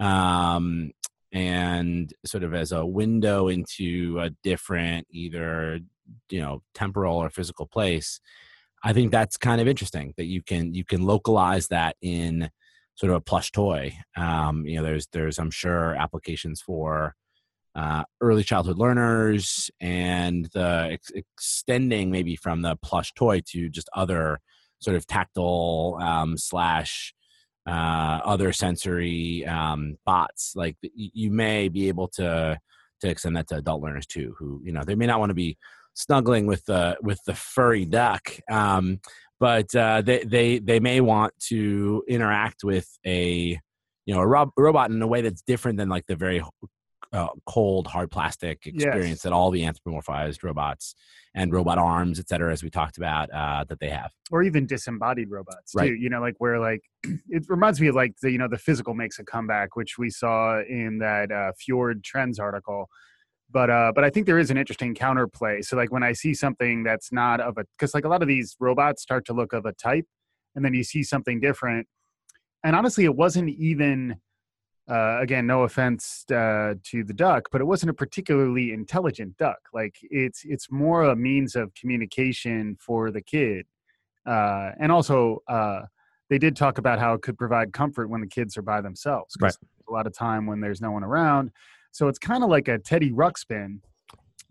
um 0.00 0.90
and 1.32 2.12
sort 2.24 2.44
of 2.44 2.54
as 2.54 2.72
a 2.72 2.84
window 2.84 3.48
into 3.48 4.18
a 4.20 4.30
different 4.42 5.06
either 5.10 5.80
you 6.30 6.40
know 6.40 6.62
temporal 6.74 7.16
or 7.16 7.28
physical 7.30 7.66
place 7.66 8.20
i 8.84 8.92
think 8.92 9.10
that's 9.10 9.36
kind 9.36 9.60
of 9.60 9.66
interesting 9.66 10.14
that 10.16 10.26
you 10.26 10.42
can 10.42 10.72
you 10.72 10.84
can 10.84 11.04
localize 11.04 11.68
that 11.68 11.96
in 12.00 12.48
sort 12.94 13.10
of 13.10 13.16
a 13.16 13.20
plush 13.20 13.50
toy. 13.52 13.92
Um 14.16 14.64
you 14.66 14.76
know 14.76 14.82
there's 14.82 15.08
there's 15.12 15.38
i'm 15.38 15.50
sure 15.50 15.94
applications 15.96 16.62
for 16.62 17.14
uh, 17.76 18.04
early 18.22 18.42
childhood 18.42 18.78
learners 18.78 19.70
and 19.80 20.48
the 20.54 20.88
ex- 20.92 21.10
extending 21.10 22.10
maybe 22.10 22.34
from 22.34 22.62
the 22.62 22.74
plush 22.76 23.12
toy 23.12 23.42
to 23.44 23.68
just 23.68 23.90
other 23.94 24.40
sort 24.78 24.96
of 24.96 25.06
tactile 25.06 25.98
um, 26.00 26.38
slash 26.38 27.12
uh, 27.66 28.20
other 28.24 28.52
sensory 28.52 29.44
um, 29.46 29.96
bots 30.04 30.52
like 30.54 30.76
you 30.94 31.30
may 31.30 31.68
be 31.68 31.88
able 31.88 32.08
to 32.08 32.58
to 33.00 33.08
extend 33.08 33.36
that 33.36 33.48
to 33.48 33.56
adult 33.56 33.82
learners 33.82 34.06
too 34.06 34.34
who 34.38 34.60
you 34.64 34.72
know 34.72 34.82
they 34.84 34.94
may 34.94 35.06
not 35.06 35.18
want 35.18 35.30
to 35.30 35.34
be 35.34 35.56
snuggling 35.94 36.46
with 36.46 36.64
the 36.66 36.96
with 37.02 37.18
the 37.26 37.34
furry 37.34 37.84
duck 37.84 38.38
um, 38.50 39.00
but 39.40 39.74
uh, 39.74 40.00
they 40.02 40.22
they 40.24 40.58
they 40.58 40.80
may 40.80 41.00
want 41.00 41.32
to 41.38 42.02
interact 42.08 42.64
with 42.64 42.88
a 43.06 43.58
you 44.06 44.14
know 44.14 44.20
a 44.20 44.26
rob- 44.26 44.52
robot 44.56 44.90
in 44.90 45.02
a 45.02 45.06
way 45.06 45.20
that's 45.20 45.42
different 45.42 45.78
than 45.78 45.88
like 45.88 46.06
the 46.06 46.16
very 46.16 46.42
uh, 47.12 47.28
cold 47.46 47.86
hard 47.86 48.10
plastic 48.10 48.66
experience 48.66 49.08
Yes. 49.10 49.22
that 49.22 49.32
all 49.32 49.50
the 49.50 49.62
anthropomorphized 49.62 50.42
robots 50.42 50.94
and 51.34 51.52
robot 51.52 51.78
arms 51.78 52.18
et 52.18 52.28
cetera 52.28 52.52
as 52.52 52.62
we 52.62 52.70
talked 52.70 52.96
about 52.96 53.30
uh, 53.32 53.64
that 53.68 53.78
they 53.80 53.88
have 53.90 54.10
or 54.30 54.42
even 54.42 54.66
disembodied 54.66 55.30
robots 55.30 55.72
too. 55.72 55.78
Right. 55.78 55.98
You 55.98 56.10
know, 56.10 56.20
like 56.20 56.34
where 56.38 56.58
like 56.58 56.82
it 57.28 57.44
reminds 57.48 57.80
me 57.80 57.86
of 57.88 57.94
like 57.94 58.14
the 58.22 58.30
you 58.30 58.38
know 58.38 58.48
the 58.48 58.58
physical 58.58 58.94
makes 58.94 59.18
a 59.18 59.24
comeback, 59.24 59.76
which 59.76 59.98
we 59.98 60.10
saw 60.10 60.60
in 60.62 60.98
that 60.98 61.30
uh, 61.30 61.52
Fjord 61.58 62.02
Trends 62.02 62.38
article. 62.38 62.88
But 63.50 63.70
uh, 63.70 63.92
but 63.94 64.02
I 64.02 64.10
think 64.10 64.26
there 64.26 64.38
is 64.38 64.50
an 64.50 64.58
interesting 64.58 64.94
counterplay. 64.94 65.64
So 65.64 65.76
like 65.76 65.92
when 65.92 66.02
I 66.02 66.12
see 66.12 66.34
something 66.34 66.82
that's 66.82 67.12
not 67.12 67.40
of 67.40 67.56
a 67.58 67.64
because 67.78 67.94
like 67.94 68.04
a 68.04 68.08
lot 68.08 68.20
of 68.22 68.28
these 68.28 68.56
robots 68.58 69.02
start 69.02 69.24
to 69.26 69.32
look 69.32 69.52
of 69.52 69.64
a 69.64 69.72
type, 69.72 70.06
and 70.56 70.64
then 70.64 70.74
you 70.74 70.82
see 70.82 71.04
something 71.04 71.38
different. 71.38 71.86
And 72.64 72.74
honestly, 72.74 73.04
it 73.04 73.14
wasn't 73.14 73.50
even. 73.50 74.16
Uh, 74.88 75.18
again, 75.20 75.46
no 75.48 75.62
offense 75.64 76.24
uh, 76.30 76.74
to 76.84 77.02
the 77.02 77.12
duck, 77.12 77.48
but 77.50 77.60
it 77.60 77.64
wasn't 77.64 77.90
a 77.90 77.94
particularly 77.94 78.72
intelligent 78.72 79.36
duck. 79.36 79.58
Like 79.74 79.96
it's 80.02 80.44
it's 80.44 80.70
more 80.70 81.02
a 81.04 81.16
means 81.16 81.56
of 81.56 81.74
communication 81.74 82.76
for 82.80 83.10
the 83.10 83.20
kid 83.20 83.66
uh, 84.26 84.70
and 84.80 84.92
also 84.92 85.42
uh, 85.48 85.82
they 86.30 86.38
did 86.38 86.54
talk 86.56 86.78
about 86.78 86.98
how 86.98 87.14
it 87.14 87.22
could 87.22 87.36
provide 87.38 87.72
comfort 87.72 88.08
when 88.10 88.20
the 88.20 88.26
kids 88.26 88.56
are 88.56 88.62
by 88.62 88.80
themselves. 88.80 89.34
Right. 89.40 89.54
a 89.88 89.92
lot 89.92 90.06
of 90.06 90.14
time 90.16 90.46
when 90.46 90.60
there's 90.60 90.80
no 90.80 90.90
one 90.92 91.02
around 91.04 91.50
so 91.92 92.08
it's 92.08 92.18
kind 92.18 92.42
of 92.44 92.50
like 92.50 92.68
a 92.68 92.78
teddy 92.78 93.10
ruxpin 93.12 93.78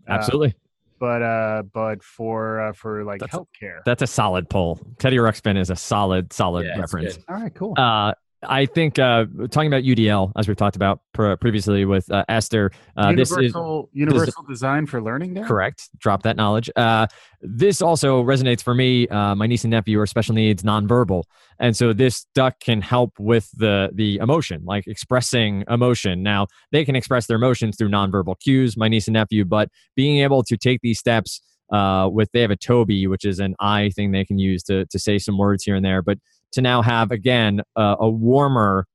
uh, 0.08 0.12
Absolutely. 0.12 0.54
but 0.98 1.22
uh 1.22 1.62
but 1.72 2.02
for 2.02 2.60
uh, 2.60 2.72
for 2.72 3.04
like 3.04 3.20
That's 3.20 3.34
a- 3.34 3.38
healthcare 3.38 3.78
That's 3.84 4.02
a 4.02 4.06
solid 4.06 4.48
pull. 4.48 4.80
Teddy 4.98 5.16
Ruxpin 5.18 5.56
is 5.58 5.70
a 5.70 5.76
solid, 5.76 6.32
solid 6.32 6.66
Yeah, 6.66 6.78
reference. 6.80 7.18
all 7.28 7.36
right 7.36 7.54
cool 7.54 7.74
Uh, 7.78 8.12
I 8.42 8.66
think 8.66 8.98
uh, 8.98 9.24
talking 9.50 9.68
about 9.68 9.82
UDL, 9.82 10.32
as 10.36 10.46
we've 10.46 10.56
talked 10.56 10.76
about 10.76 11.00
pr- 11.12 11.34
previously 11.34 11.84
with 11.84 12.10
uh, 12.10 12.24
Esther, 12.28 12.70
uh, 12.96 13.12
this 13.14 13.30
is 13.30 13.36
universal 13.38 13.88
universal 13.92 14.42
design 14.44 14.86
for 14.86 15.02
learning 15.02 15.34
there 15.34 15.44
correct. 15.44 15.88
Drop 15.98 16.22
that 16.24 16.36
knowledge. 16.36 16.70
Uh, 16.76 17.06
this 17.40 17.80
also 17.80 18.22
resonates 18.22 18.62
for 18.62 18.74
me. 18.74 19.08
Uh, 19.08 19.34
my 19.34 19.46
niece 19.46 19.64
and 19.64 19.70
nephew 19.70 19.98
are 20.00 20.06
special 20.06 20.34
needs, 20.34 20.62
nonverbal, 20.62 21.24
and 21.58 21.76
so 21.76 21.92
this 21.92 22.26
duck 22.34 22.60
can 22.60 22.80
help 22.82 23.12
with 23.18 23.50
the 23.54 23.90
the 23.94 24.16
emotion, 24.16 24.62
like 24.64 24.86
expressing 24.86 25.64
emotion. 25.68 26.22
Now 26.22 26.46
they 26.72 26.84
can 26.84 26.94
express 26.94 27.26
their 27.26 27.36
emotions 27.36 27.76
through 27.76 27.88
nonverbal 27.88 28.38
cues. 28.40 28.76
My 28.76 28.88
niece 28.88 29.06
and 29.06 29.14
nephew, 29.14 29.44
but 29.44 29.70
being 29.94 30.18
able 30.18 30.42
to 30.44 30.56
take 30.56 30.80
these 30.82 30.98
steps 30.98 31.40
uh, 31.72 32.08
with 32.12 32.30
they 32.32 32.42
have 32.42 32.50
a 32.50 32.56
Tobii, 32.56 33.08
which 33.08 33.24
is 33.24 33.38
an 33.38 33.54
eye 33.58 33.90
thing 33.94 34.12
they 34.12 34.24
can 34.24 34.38
use 34.38 34.62
to 34.64 34.84
to 34.86 34.98
say 34.98 35.18
some 35.18 35.38
words 35.38 35.64
here 35.64 35.74
and 35.74 35.84
there, 35.84 36.02
but 36.02 36.18
to 36.52 36.62
now 36.62 36.82
have 36.82 37.10
again 37.10 37.60
uh, 37.76 37.96
a 37.98 38.08
warmer 38.08 38.86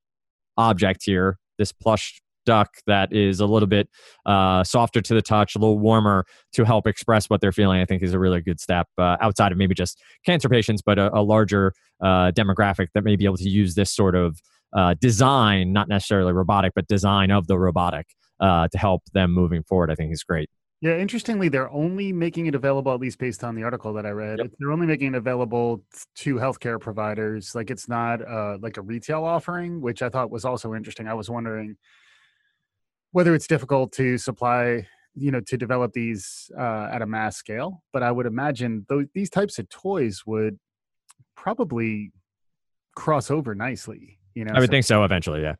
object 0.57 1.01
here, 1.05 1.37
this 1.57 1.71
plush 1.71 2.21
duck 2.45 2.69
that 2.87 3.13
is 3.13 3.39
a 3.39 3.45
little 3.45 3.67
bit 3.67 3.87
uh, 4.25 4.63
softer 4.63 5.01
to 5.01 5.13
the 5.13 5.21
touch, 5.21 5.55
a 5.55 5.59
little 5.59 5.79
warmer 5.79 6.25
to 6.53 6.63
help 6.63 6.87
express 6.87 7.29
what 7.29 7.41
they're 7.41 7.51
feeling, 7.51 7.81
I 7.81 7.85
think 7.85 8.01
is 8.01 8.13
a 8.13 8.19
really 8.19 8.41
good 8.41 8.59
step 8.59 8.87
uh, 8.97 9.17
outside 9.21 9.51
of 9.51 9.57
maybe 9.57 9.75
just 9.75 9.99
cancer 10.25 10.49
patients, 10.49 10.81
but 10.81 10.97
a, 10.97 11.15
a 11.15 11.21
larger 11.21 11.73
uh, 12.01 12.31
demographic 12.31 12.87
that 12.93 13.03
may 13.03 13.15
be 13.15 13.25
able 13.25 13.37
to 13.37 13.49
use 13.49 13.75
this 13.75 13.93
sort 13.93 14.15
of 14.15 14.39
uh, 14.75 14.95
design, 14.99 15.73
not 15.73 15.87
necessarily 15.87 16.33
robotic, 16.33 16.73
but 16.75 16.87
design 16.87 17.29
of 17.31 17.47
the 17.47 17.59
robotic 17.59 18.07
uh, 18.39 18.67
to 18.69 18.77
help 18.77 19.03
them 19.13 19.31
moving 19.31 19.63
forward. 19.63 19.91
I 19.91 19.95
think 19.95 20.11
is 20.11 20.23
great. 20.23 20.49
Yeah, 20.81 20.97
interestingly, 20.97 21.47
they're 21.47 21.71
only 21.71 22.11
making 22.11 22.47
it 22.47 22.55
available, 22.55 22.91
at 22.91 22.99
least 22.99 23.19
based 23.19 23.43
on 23.43 23.53
the 23.53 23.61
article 23.61 23.93
that 23.93 24.05
I 24.07 24.09
read. 24.09 24.39
Yep. 24.39 24.51
They're 24.57 24.71
only 24.71 24.87
making 24.87 25.13
it 25.13 25.17
available 25.17 25.83
to 26.15 26.35
healthcare 26.35 26.79
providers. 26.79 27.53
Like 27.53 27.69
it's 27.69 27.87
not 27.87 28.27
uh, 28.27 28.57
like 28.59 28.77
a 28.77 28.81
retail 28.81 29.23
offering, 29.23 29.79
which 29.79 30.01
I 30.01 30.09
thought 30.09 30.31
was 30.31 30.43
also 30.43 30.73
interesting. 30.73 31.07
I 31.07 31.13
was 31.13 31.29
wondering 31.29 31.77
whether 33.11 33.35
it's 33.35 33.45
difficult 33.45 33.91
to 33.93 34.17
supply, 34.17 34.87
you 35.13 35.29
know, 35.29 35.41
to 35.41 35.55
develop 35.55 35.93
these 35.93 36.49
uh, 36.57 36.89
at 36.91 37.03
a 37.03 37.05
mass 37.05 37.37
scale. 37.37 37.83
But 37.93 38.01
I 38.01 38.11
would 38.11 38.25
imagine 38.25 38.87
those, 38.89 39.05
these 39.13 39.29
types 39.29 39.59
of 39.59 39.69
toys 39.69 40.23
would 40.25 40.57
probably 41.35 42.11
cross 42.95 43.29
over 43.29 43.53
nicely. 43.53 44.17
You 44.33 44.45
know, 44.45 44.53
I 44.55 44.59
would 44.59 44.69
so- 44.69 44.71
think 44.71 44.85
so 44.85 45.03
eventually. 45.03 45.43
Yeah. 45.43 45.55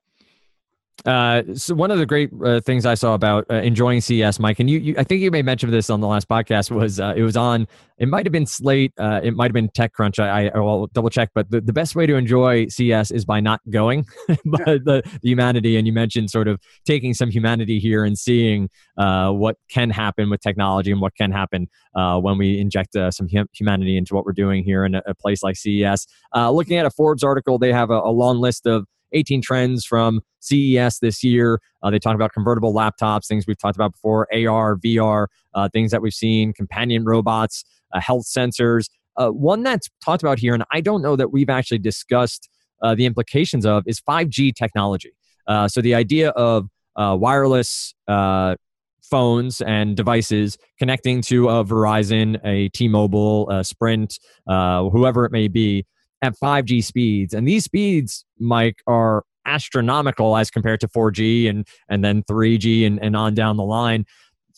Uh, 1.06 1.42
so 1.56 1.74
one 1.74 1.90
of 1.90 1.98
the 1.98 2.06
great 2.06 2.30
uh, 2.46 2.60
things 2.62 2.86
I 2.86 2.94
saw 2.94 3.14
about 3.14 3.46
uh, 3.50 3.56
enjoying 3.56 4.02
CES, 4.02 4.40
Mike, 4.40 4.60
and 4.60 4.70
you, 4.70 4.80
you, 4.80 4.96
I 4.98 5.04
think 5.04 5.22
you 5.22 5.32
may 5.32 5.42
mention 5.42 5.72
this 5.72 5.90
on 5.90 6.00
the 6.00 6.08
last 6.08 6.28
podcast 6.28 6.70
was 6.70 7.00
uh, 7.00 7.14
it 7.16 7.24
was 7.24 7.36
on. 7.36 7.68
It 7.98 8.08
might 8.08 8.26
have 8.26 8.32
been 8.32 8.46
Slate. 8.46 8.94
Uh, 8.98 9.20
it 9.24 9.36
might 9.36 9.46
have 9.46 9.54
been 9.54 9.70
TechCrunch. 9.70 10.20
I, 10.20 10.50
I 10.50 10.60
will 10.60 10.88
double 10.88 11.10
check. 11.10 11.30
But 11.34 11.52
the, 11.52 11.62
the 11.62 11.74
best 11.74 11.96
way 11.96 12.06
to 12.08 12.16
enjoy 12.16 12.68
CES 12.68 13.12
is 13.12 13.26
by 13.26 13.40
not 13.40 13.62
going, 13.70 14.06
but 14.46 14.66
the, 14.66 15.04
the 15.04 15.20
humanity. 15.22 15.78
And 15.78 15.86
you 15.86 15.94
mentioned 15.94 16.30
sort 16.30 16.48
of 16.48 16.60
taking 16.86 17.14
some 17.14 17.30
humanity 17.30 17.80
here 17.80 18.04
and 18.04 18.18
seeing 18.18 18.70
uh, 18.98 19.32
what 19.32 19.58
can 19.70 19.90
happen 19.90 20.30
with 20.30 20.42
technology 20.42 20.92
and 20.92 21.02
what 21.02 21.16
can 21.16 21.32
happen 21.32 21.68
uh, 21.96 22.20
when 22.20 22.38
we 22.38 22.60
inject 22.60 22.96
uh, 22.96 23.12
some 23.12 23.28
hum- 23.30 23.50
humanity 23.54 23.98
into 23.98 24.16
what 24.16 24.26
we're 24.26 24.34
doing 24.34 24.64
here 24.64 24.86
in 24.86 24.96
a, 24.96 25.02
a 25.06 25.16
place 25.16 25.44
like 25.44 25.56
CES. 25.56 26.08
Uh, 26.36 26.50
looking 26.52 26.78
at 26.78 26.86
a 26.86 26.92
Forbes 26.92 27.24
article, 27.24 27.60
they 27.60 27.72
have 27.72 27.92
a, 27.92 28.00
a 28.00 28.12
long 28.12 28.40
list 28.40 28.66
of 28.66 28.86
18 29.14 29.42
trends 29.42 29.86
from 29.86 30.22
CES 30.40 31.00
this 31.00 31.24
year. 31.24 31.60
Uh, 31.84 31.90
they 31.90 32.00
talk 32.00 32.16
about 32.16 32.34
convertible 32.34 32.74
laptops, 32.74 33.28
things 33.28 33.46
we've 33.48 33.58
talked 33.58 33.78
about 33.78 33.94
before, 33.94 34.28
AR, 34.34 34.78
VR, 34.78 35.28
uh, 35.54 35.70
things 35.70 35.92
that 35.92 36.02
we've 36.02 36.14
seen, 36.14 36.54
companion 36.54 37.06
robots, 37.06 37.64
uh, 37.94 38.00
health 38.00 38.26
sensors. 38.26 38.90
Uh, 39.18 39.30
one 39.30 39.64
that's 39.64 39.90
talked 40.04 40.24
about 40.24 40.40
here, 40.40 40.54
and 40.54 40.64
I 40.72 40.82
don't 40.82 41.02
know 41.02 41.16
that 41.16 41.32
we've 41.32 41.50
actually 41.50 41.80
discussed 41.80 42.50
uh, 42.82 42.96
the 42.96 43.06
implications 43.06 43.66
of, 43.66 43.84
is 43.86 44.00
5G 44.02 44.56
technology. 44.56 45.12
Uh, 45.48 45.68
so 45.68 45.82
the 45.82 45.96
idea 45.96 46.30
of 46.30 46.68
wireless 46.96 47.94
phones 48.08 49.60
and 49.62 49.98
devices 49.98 50.58
connecting 50.80 51.22
to 51.22 51.50
a 51.50 51.66
Verizon, 51.66 52.40
a 52.46 52.70
T-Mobile, 52.70 53.50
a 53.50 53.64
Sprint, 53.64 54.18
whoever 54.48 55.26
it 55.26 55.32
may 55.32 55.48
be, 55.48 55.86
at 56.22 56.36
5G 56.42 56.84
speeds. 56.84 57.34
And 57.34 57.48
these 57.48 57.64
speeds, 57.64 58.26
Mike, 58.40 58.82
are 58.88 59.24
astronomical 59.46 60.38
as 60.38 60.52
compared 60.52 60.80
to 60.82 60.88
4G 60.88 61.50
and, 61.50 61.68
and 61.90 62.04
then 62.04 62.24
3G 62.24 62.86
and, 62.86 63.02
and 63.02 63.16
on 63.16 63.34
down 63.34 63.58
the 63.58 63.64
line. 63.64 64.06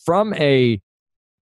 From 0.04 0.34
a 0.34 0.80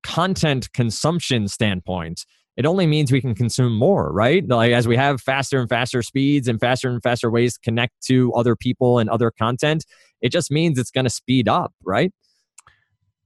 content 0.02 0.72
consumption 0.72 1.48
standpoint, 1.48 2.24
it 2.56 2.66
only 2.66 2.86
means 2.86 3.10
we 3.10 3.20
can 3.20 3.34
consume 3.34 3.74
more, 3.74 4.12
right? 4.12 4.46
Like 4.46 4.72
as 4.72 4.86
we 4.86 4.96
have 4.96 5.20
faster 5.20 5.58
and 5.58 5.68
faster 5.68 6.02
speeds 6.02 6.48
and 6.48 6.60
faster 6.60 6.90
and 6.90 7.02
faster 7.02 7.30
ways 7.30 7.54
to 7.54 7.60
connect 7.60 7.94
to 8.06 8.32
other 8.34 8.54
people 8.54 8.98
and 8.98 9.08
other 9.08 9.30
content, 9.30 9.84
it 10.20 10.30
just 10.30 10.50
means 10.50 10.78
it's 10.78 10.90
going 10.90 11.04
to 11.04 11.10
speed 11.10 11.48
up, 11.48 11.72
right? 11.82 12.12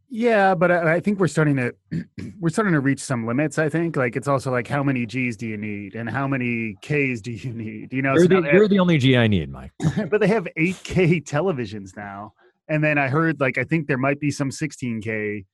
Yeah, 0.09 0.55
but 0.55 0.71
I, 0.71 0.95
I 0.95 1.01
think 1.01 1.19
we're 1.19 1.27
starting 1.27 1.57
to 1.57 1.75
we're 2.41 2.51
starting 2.51 2.73
to 2.75 2.81
reach 2.81 3.01
some 3.01 3.27
limits. 3.27 3.59
I 3.59 3.69
think 3.69 3.97
like 3.97 4.17
it's 4.17 4.29
also 4.29 4.51
like 4.51 4.69
how 4.69 4.83
many 4.83 5.05
G's 5.07 5.37
do 5.37 5.47
you 5.47 5.57
need 5.57 5.95
and 5.95 6.09
how 6.09 6.29
many 6.29 6.77
K's 6.83 7.21
do 7.21 7.33
you 7.33 7.53
need? 7.65 7.93
You 7.93 8.03
know, 8.03 8.15
You're, 8.15 8.23
so 8.23 8.41
the, 8.41 8.51
you're 8.53 8.69
the 8.69 8.79
only 8.79 8.99
G 8.99 9.17
I 9.17 9.27
need, 9.27 9.51
Mike. 9.51 9.73
but 10.11 10.21
they 10.21 10.29
have 10.29 10.47
8K 10.57 11.25
televisions 11.25 11.97
now, 11.97 12.35
and 12.69 12.83
then 12.83 12.99
I 12.99 13.09
heard 13.09 13.41
like 13.41 13.59
I 13.59 13.65
think 13.65 13.89
there 13.89 13.99
might 13.99 14.21
be 14.21 14.31
some 14.31 14.51
16K 14.51 15.45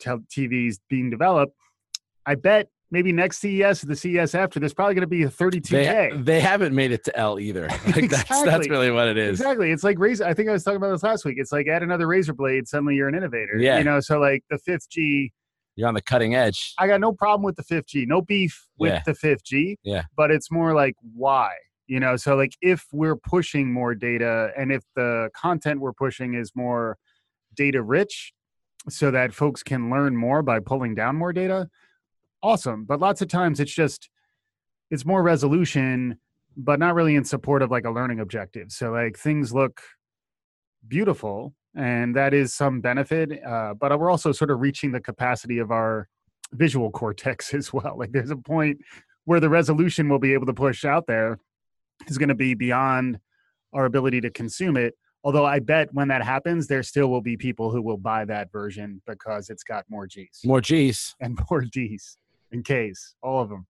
tel- 0.00 0.24
TVs 0.30 0.78
being 0.88 1.10
developed. 1.10 1.54
I 2.24 2.34
bet 2.34 2.68
maybe 2.90 3.12
next 3.12 3.38
CES 3.38 3.82
the 3.82 3.94
CES 3.96 4.34
after 4.34 4.58
there's 4.60 4.74
probably 4.74 4.94
going 4.94 5.02
to 5.02 5.06
be 5.06 5.22
a 5.24 5.28
32K. 5.28 5.68
They, 5.70 6.10
they 6.22 6.40
haven't 6.40 6.74
made 6.74 6.90
it 6.92 7.04
to 7.04 7.16
L 7.18 7.38
either. 7.38 7.68
Like 7.94 8.10
that's 8.10 8.42
that's 8.42 8.68
really 8.68 8.90
what 8.90 9.08
it 9.08 9.16
is. 9.18 9.40
Exactly. 9.40 9.70
It's 9.72 9.84
like 9.84 9.98
razor. 9.98 10.24
I 10.24 10.34
think 10.34 10.48
I 10.48 10.52
was 10.52 10.62
talking 10.64 10.76
about 10.76 10.92
this 10.92 11.02
last 11.02 11.24
week. 11.24 11.36
It's 11.38 11.52
like 11.52 11.66
add 11.68 11.82
another 11.82 12.06
razor 12.06 12.32
blade. 12.34 12.68
Suddenly 12.68 12.94
you're 12.96 13.08
an 13.08 13.14
innovator. 13.14 13.56
Yeah. 13.58 13.78
You 13.78 13.84
know, 13.84 14.00
so 14.00 14.18
like 14.18 14.42
the 14.50 14.58
fifth 14.58 14.88
G, 14.90 15.32
You're 15.76 15.88
on 15.88 15.94
the 15.94 16.02
cutting 16.02 16.34
edge. 16.34 16.74
I 16.78 16.86
got 16.86 17.00
no 17.00 17.12
problem 17.12 17.42
with 17.44 17.56
the 17.56 17.62
fifth 17.62 17.86
G. 17.88 18.04
No 18.06 18.20
beef 18.22 18.66
with 18.78 18.92
Yeah. 18.92 19.02
the 19.06 19.14
fifth 19.14 19.44
G. 19.44 19.78
Yeah. 19.82 20.04
But 20.16 20.30
it's 20.30 20.50
more 20.50 20.74
like 20.74 20.94
why? 21.14 21.50
You 21.86 22.00
know, 22.00 22.16
so 22.16 22.36
like 22.36 22.52
if 22.60 22.84
we're 22.92 23.16
pushing 23.16 23.72
more 23.72 23.94
data 23.94 24.50
and 24.56 24.70
if 24.70 24.82
the 24.94 25.30
content 25.34 25.80
we're 25.80 25.94
pushing 25.94 26.34
is 26.34 26.52
more 26.54 26.98
data 27.56 27.82
rich 27.82 28.32
so 28.88 29.10
that 29.10 29.32
folks 29.34 29.62
can 29.62 29.90
learn 29.90 30.14
more 30.16 30.42
by 30.42 30.60
pulling 30.60 30.94
down 30.94 31.16
more 31.16 31.32
data, 31.32 31.68
awesome. 32.42 32.84
But 32.84 33.00
lots 33.00 33.22
of 33.22 33.28
times 33.28 33.60
it's 33.60 33.72
just 33.72 34.08
it's 34.90 35.04
more 35.04 35.22
resolution, 35.22 36.18
but 36.56 36.78
not 36.78 36.94
really 36.94 37.14
in 37.14 37.24
support 37.24 37.62
of 37.62 37.70
like 37.70 37.84
a 37.84 37.90
learning 37.90 38.20
objective. 38.20 38.72
So 38.72 38.90
like 38.90 39.18
things 39.18 39.52
look 39.52 39.82
beautiful 40.86 41.54
and 41.74 42.16
that 42.16 42.34
is 42.34 42.54
some 42.54 42.80
benefit 42.80 43.42
uh, 43.44 43.74
but 43.74 43.98
we're 43.98 44.10
also 44.10 44.32
sort 44.32 44.50
of 44.50 44.60
reaching 44.60 44.92
the 44.92 45.00
capacity 45.00 45.58
of 45.58 45.70
our 45.70 46.08
visual 46.52 46.90
cortex 46.90 47.52
as 47.54 47.72
well 47.72 47.96
like 47.98 48.12
there's 48.12 48.30
a 48.30 48.36
point 48.36 48.78
where 49.24 49.40
the 49.40 49.48
resolution 49.48 50.08
we'll 50.08 50.18
be 50.18 50.32
able 50.32 50.46
to 50.46 50.54
push 50.54 50.84
out 50.84 51.06
there 51.06 51.38
is 52.06 52.18
going 52.18 52.28
to 52.28 52.34
be 52.34 52.54
beyond 52.54 53.18
our 53.72 53.84
ability 53.84 54.20
to 54.20 54.30
consume 54.30 54.76
it 54.76 54.94
although 55.24 55.44
i 55.44 55.58
bet 55.58 55.88
when 55.92 56.08
that 56.08 56.22
happens 56.22 56.66
there 56.66 56.82
still 56.82 57.08
will 57.08 57.20
be 57.20 57.36
people 57.36 57.70
who 57.70 57.82
will 57.82 57.98
buy 57.98 58.24
that 58.24 58.50
version 58.50 59.02
because 59.06 59.50
it's 59.50 59.64
got 59.64 59.84
more 59.88 60.06
g's 60.06 60.40
More 60.44 60.60
G's. 60.60 61.14
and 61.20 61.38
more 61.50 61.62
d's 61.62 62.16
and 62.52 62.64
k's 62.64 63.14
all 63.22 63.40
of 63.42 63.48
them 63.48 63.66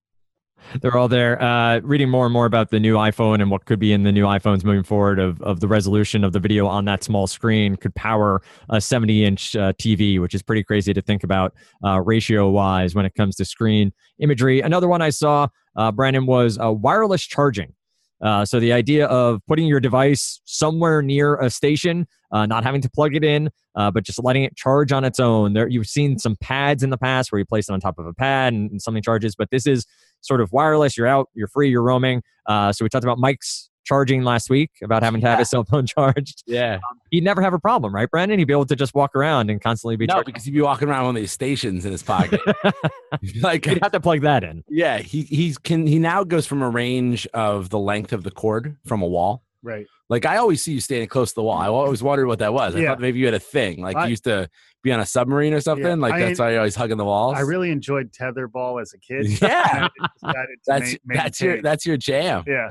They're 0.81 0.97
all 0.97 1.07
there. 1.07 1.41
Uh, 1.41 1.79
reading 1.79 2.09
more 2.09 2.25
and 2.25 2.33
more 2.33 2.45
about 2.45 2.69
the 2.69 2.79
new 2.79 2.95
iPhone 2.95 3.41
and 3.41 3.49
what 3.49 3.65
could 3.65 3.79
be 3.79 3.93
in 3.93 4.03
the 4.03 4.11
new 4.11 4.25
iPhones 4.25 4.63
moving 4.63 4.83
forward 4.83 5.19
of, 5.19 5.41
of 5.41 5.61
the 5.61 5.67
resolution 5.67 6.23
of 6.23 6.33
the 6.33 6.39
video 6.39 6.67
on 6.67 6.85
that 6.85 7.03
small 7.03 7.27
screen 7.27 7.75
could 7.75 7.95
power 7.95 8.41
a 8.69 8.81
70 8.81 9.23
inch 9.25 9.55
uh, 9.55 9.73
TV, 9.73 10.19
which 10.19 10.33
is 10.33 10.41
pretty 10.41 10.63
crazy 10.63 10.93
to 10.93 11.01
think 11.01 11.23
about 11.23 11.53
uh, 11.83 12.01
ratio 12.01 12.49
wise 12.49 12.93
when 12.93 13.05
it 13.05 13.15
comes 13.15 13.35
to 13.37 13.45
screen 13.45 13.93
imagery. 14.19 14.61
Another 14.61 14.87
one 14.87 15.01
I 15.01 15.09
saw, 15.09 15.47
uh, 15.75 15.91
Brandon, 15.91 16.25
was 16.25 16.59
uh, 16.61 16.71
wireless 16.71 17.23
charging. 17.23 17.73
Uh, 18.21 18.43
so 18.43 18.59
the 18.59 18.73
idea 18.73 19.05
of 19.07 19.39
putting 19.47 19.65
your 19.65 19.79
device 19.79 20.41
somewhere 20.43 21.01
near 21.01 21.37
a 21.37 21.49
station, 21.49 22.05
uh, 22.31 22.45
not 22.45 22.63
having 22.63 22.81
to 22.81 22.89
plug 22.89 23.15
it 23.15 23.23
in, 23.23 23.49
uh, 23.75 23.89
but 23.91 24.03
just 24.03 24.23
letting 24.23 24.43
it 24.43 24.55
charge 24.55 24.91
on 24.91 25.03
its 25.03 25.19
own. 25.19 25.53
There, 25.53 25.67
you've 25.67 25.87
seen 25.87 26.19
some 26.19 26.35
pads 26.37 26.83
in 26.83 26.89
the 26.89 26.97
past 26.97 27.31
where 27.31 27.39
you 27.39 27.45
place 27.45 27.69
it 27.69 27.73
on 27.73 27.79
top 27.79 27.97
of 27.99 28.05
a 28.05 28.13
pad 28.13 28.53
and, 28.53 28.69
and 28.71 28.81
something 28.81 29.03
charges, 29.03 29.35
but 29.35 29.49
this 29.51 29.65
is 29.67 29.85
sort 30.21 30.41
of 30.41 30.51
wireless. 30.51 30.97
You're 30.97 31.07
out, 31.07 31.29
you're 31.33 31.47
free, 31.47 31.69
you're 31.69 31.83
roaming. 31.83 32.21
Uh, 32.45 32.71
so 32.73 32.83
we 32.85 32.89
talked 32.89 33.05
about 33.05 33.17
Mike's 33.19 33.69
charging 33.85 34.21
last 34.23 34.51
week 34.51 34.69
about 34.83 35.01
having 35.01 35.19
to 35.19 35.25
have 35.27 35.39
his 35.39 35.49
cell 35.49 35.63
phone 35.63 35.87
charged. 35.87 36.43
Yeah. 36.45 36.77
He'd 37.09 37.23
never 37.23 37.41
have 37.41 37.53
a 37.53 37.59
problem, 37.59 37.95
right, 37.95 38.07
Brandon? 38.11 38.37
He'd 38.37 38.45
be 38.45 38.53
able 38.53 38.65
to 38.67 38.75
just 38.75 38.93
walk 38.93 39.15
around 39.15 39.49
and 39.49 39.59
constantly 39.59 39.95
be 39.95 40.05
No, 40.05 40.15
charging. 40.15 40.25
because 40.33 40.43
he'd 40.43 40.53
be 40.53 40.61
walking 40.61 40.89
around 40.89 41.05
one 41.05 41.15
of 41.15 41.21
these 41.21 41.31
stations 41.31 41.85
in 41.85 41.91
his 41.91 42.03
pocket. 42.03 42.39
like 43.41 43.65
You'd 43.65 43.81
have 43.81 43.91
to 43.93 43.99
plug 43.99 44.21
that 44.21 44.43
in. 44.43 44.63
yeah, 44.69 44.99
he 44.99 45.23
he's 45.23 45.57
can 45.57 45.87
he 45.87 45.97
now 45.97 46.23
goes 46.23 46.45
from 46.45 46.61
a 46.61 46.69
range 46.69 47.25
of 47.33 47.69
the 47.69 47.79
length 47.79 48.13
of 48.13 48.23
the 48.23 48.31
cord 48.31 48.77
from 48.85 49.01
a 49.01 49.07
wall. 49.07 49.43
Right 49.63 49.85
Like 50.09 50.25
I 50.25 50.37
always 50.37 50.63
see 50.63 50.73
you 50.73 50.79
standing 50.79 51.07
close 51.09 51.29
to 51.31 51.35
the 51.35 51.43
wall. 51.43 51.57
I 51.57 51.67
always 51.67 52.01
wondered 52.01 52.27
what 52.27 52.39
that 52.39 52.53
was. 52.53 52.75
I 52.75 52.79
Yeah. 52.79 52.89
thought 52.89 52.99
maybe 53.01 53.19
you 53.19 53.25
had 53.25 53.33
a 53.33 53.39
thing. 53.39 53.81
Like 53.81 53.95
I- 53.95 54.05
you 54.05 54.11
used 54.11 54.23
to 54.23 54.49
be 54.83 54.91
on 54.91 54.99
a 54.99 55.05
submarine 55.05 55.53
or 55.53 55.61
something. 55.61 55.99
like 55.99 56.13
I- 56.13 56.19
that's 56.21 56.39
why 56.39 56.51
you're 56.51 56.59
always 56.59 56.75
hugging 56.75 56.97
the 56.97 57.05
walls. 57.05 57.35
i 57.37 57.41
really 57.41 57.69
enjoyed 57.71 58.11
tetherball 58.11 58.81
as 58.81 58.93
a 58.93 58.97
kid 59.07 59.27
Yeah. 59.41 59.89
I 60.23 60.33
decided 60.33 60.47
to 60.47 60.59
that's 60.67 60.95
ma- 61.05 61.15
that's 61.15 61.41
your 61.41 61.61
that's 61.61 61.85
your 61.85 61.97
jam. 61.97 62.43
yeah 62.47 62.69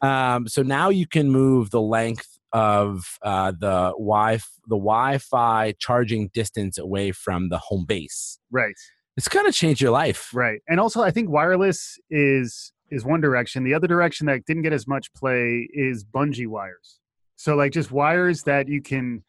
Um, 0.00 0.46
so 0.46 0.62
now 0.62 0.90
you 0.90 1.06
can 1.06 1.30
move 1.30 1.70
the 1.70 1.80
length 1.80 2.38
of 2.52 3.18
uh, 3.22 3.50
the 3.50 3.92
wi 3.98 4.36
the 4.68 4.76
Wi-Fi 4.76 5.72
charging 5.78 6.28
distance 6.28 6.78
away 6.78 7.10
from 7.12 7.48
the 7.48 7.58
home 7.58 7.84
base. 7.86 8.38
right 8.50 8.74
It's 9.16 9.28
gonna 9.28 9.50
change 9.52 9.80
your 9.80 9.90
life. 9.90 10.30
Right. 10.34 10.60
And 10.68 10.78
also 10.78 11.02
I 11.02 11.10
think 11.10 11.28
wireless 11.30 11.98
is 12.10 12.72
is 12.90 13.04
one 13.04 13.20
direction. 13.20 13.64
The 13.64 13.74
other 13.74 13.86
direction 13.86 14.26
that 14.26 14.44
didn't 14.44 14.62
get 14.62 14.72
as 14.72 14.86
much 14.86 15.12
play 15.14 15.68
is 15.72 16.04
bungee 16.04 16.46
wires. 16.46 16.98
So 17.36 17.54
like 17.54 17.72
just 17.72 17.90
wires 17.90 18.42
that 18.44 18.68
you 18.68 18.82
can 18.82 19.22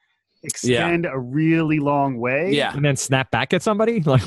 extend 0.43 1.05
a 1.05 1.17
really 1.17 1.79
long 1.79 2.17
way. 2.17 2.51
Yeah. 2.51 2.73
And 2.73 2.83
then 2.83 2.95
snap 2.95 3.31
back 3.31 3.53
at 3.53 3.61
somebody? 3.61 3.99
Like 4.05 4.23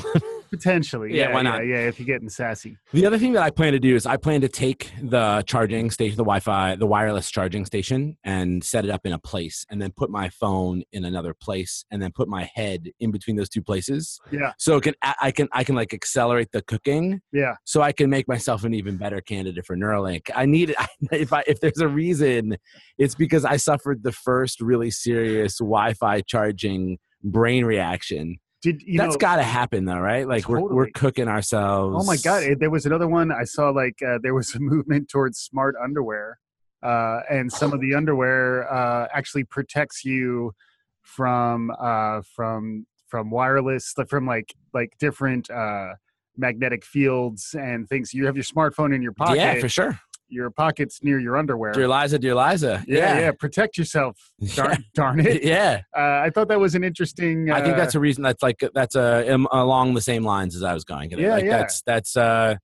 Potentially, 0.53 1.15
Yeah, 1.17 1.29
yeah, 1.29 1.33
why 1.33 1.39
yeah, 1.39 1.41
not? 1.41 1.65
Yeah, 1.65 1.87
if 1.87 1.99
you're 1.99 2.05
getting 2.05 2.29
sassy. 2.29 2.77
The 2.91 3.07
other 3.07 3.17
thing 3.17 3.33
that 3.33 3.41
I 3.41 3.49
plan 3.49 3.73
to 3.73 3.79
do 3.79 3.95
is 3.95 4.05
I 4.05 4.17
plan 4.17 4.39
to 4.41 4.47
take 4.47 4.91
the 5.01 5.43
charging 5.47 5.89
station, 5.89 6.15
the 6.15 6.23
Wi-Fi, 6.23 6.75
the 6.75 6.85
wireless 6.85 7.31
charging 7.31 7.65
station, 7.65 8.17
and 8.23 8.63
set 8.63 8.85
it 8.85 8.91
up 8.91 9.03
in 9.03 9.13
a 9.13 9.17
place, 9.17 9.65
and 9.71 9.81
then 9.81 9.91
put 9.91 10.11
my 10.11 10.29
phone 10.29 10.83
in 10.91 11.05
another 11.05 11.33
place, 11.33 11.85
and 11.89 11.99
then 11.99 12.11
put 12.11 12.27
my 12.27 12.51
head 12.53 12.91
in 12.99 13.09
between 13.09 13.35
those 13.35 13.49
two 13.49 13.63
places. 13.63 14.19
Yeah. 14.31 14.53
So 14.59 14.77
it 14.77 14.83
can 14.83 14.93
I 15.01 15.31
can 15.31 15.49
I 15.53 15.63
can 15.63 15.73
like 15.73 15.91
accelerate 15.91 16.51
the 16.51 16.61
cooking, 16.61 17.21
Yeah, 17.31 17.55
so 17.63 17.81
I 17.81 17.91
can 17.91 18.11
make 18.11 18.27
myself 18.27 18.63
an 18.63 18.75
even 18.75 18.95
better 18.97 19.21
candidate 19.21 19.65
for 19.65 19.75
Neuralink. 19.75 20.29
I 20.35 20.45
need 20.45 20.69
it 20.69 20.75
if 21.11 21.33
I 21.33 21.43
if 21.47 21.61
there's 21.61 21.79
a 21.79 21.87
reason, 21.87 22.57
it's 22.99 23.15
because 23.15 23.43
I 23.43 23.57
suffered 23.57 24.03
the 24.03 24.11
first 24.11 24.61
really 24.61 24.91
serious 24.91 25.57
Wi-Fi 25.57 26.21
charging 26.21 26.99
brain 27.23 27.65
reaction. 27.65 28.37
Did 28.63 28.81
you 28.81 28.97
That's 28.97 29.17
got 29.17 29.35
to 29.35 29.43
happen 29.43 29.83
though, 29.83 29.99
right? 29.99 30.25
Like 30.25 30.47
we're 30.47 30.61
we're 30.61 30.89
cooking 30.89 31.27
ourselves. 31.27 31.97
Oh 31.99 32.05
my 32.05 32.15
god! 32.15 32.43
eh, 32.43 32.55
There 32.57 32.69
was 32.69 32.85
another 32.85 33.09
one 33.09 33.29
I 33.29 33.43
saw. 33.43 33.69
Like 33.69 34.01
uh, 34.01 34.19
there 34.23 34.33
was 34.33 34.55
a 34.55 34.59
movement 34.71 35.09
towards 35.09 35.37
smart 35.37 35.75
underwear, 35.83 36.39
uh, 36.81 37.19
and 37.29 37.51
some 37.51 37.73
of 37.73 37.81
the 37.81 37.93
underwear 37.93 38.73
uh, 38.73 39.09
actually 39.13 39.43
protects 39.43 40.05
you 40.05 40.53
from 41.01 41.71
uh, 41.77 42.21
from 42.35 42.87
from 43.07 43.29
wireless, 43.29 43.93
from 44.07 44.25
like 44.25 44.53
like 44.73 44.93
different 44.97 45.49
uh, 45.49 45.95
magnetic 46.37 46.85
fields 46.85 47.53
and 47.59 47.87
things. 47.89 48.13
You 48.13 48.25
have 48.27 48.37
your 48.37 48.45
smartphone 48.45 48.95
in 48.95 49.01
your 49.01 49.11
pocket. 49.13 49.35
Yeah, 49.35 49.59
for 49.59 49.67
sure. 49.69 49.99
Your 50.33 50.49
pockets 50.49 50.99
near 51.03 51.19
your 51.19 51.37
underwear. 51.37 51.71
Dear 51.71 51.87
Liza, 51.87 52.19
dear 52.19 52.35
Liza. 52.35 52.83
yeah, 52.87 53.19
yeah, 53.19 53.31
Protect 53.31 53.77
yourself. 53.77 54.17
Darn, 54.55 54.83
darn 54.93 55.19
it. 55.19 55.43
yeah. 55.43 55.81
Uh, 55.95 56.21
I 56.25 56.31
thought 56.33 56.47
that 56.49 56.59
was 56.59 56.75
an 56.75 56.83
interesting. 56.83 57.49
Uh, 57.49 57.55
I 57.55 57.61
think 57.61 57.77
that's 57.77 57.95
a 57.95 57.99
reason 57.99 58.23
that's 58.23 58.43
like 58.43 58.63
that's 58.73 58.95
uh, 58.95 59.37
along 59.51 59.93
the 59.93 60.01
same 60.01 60.23
lines 60.23 60.55
as 60.55 60.63
I 60.63 60.73
was 60.73 60.83
going. 60.83 61.11
Yeah, 61.11 61.35
like 61.35 61.45
yeah. 61.45 61.57
That's 61.57 61.81
that's 61.83 62.17
uh, 62.17 62.55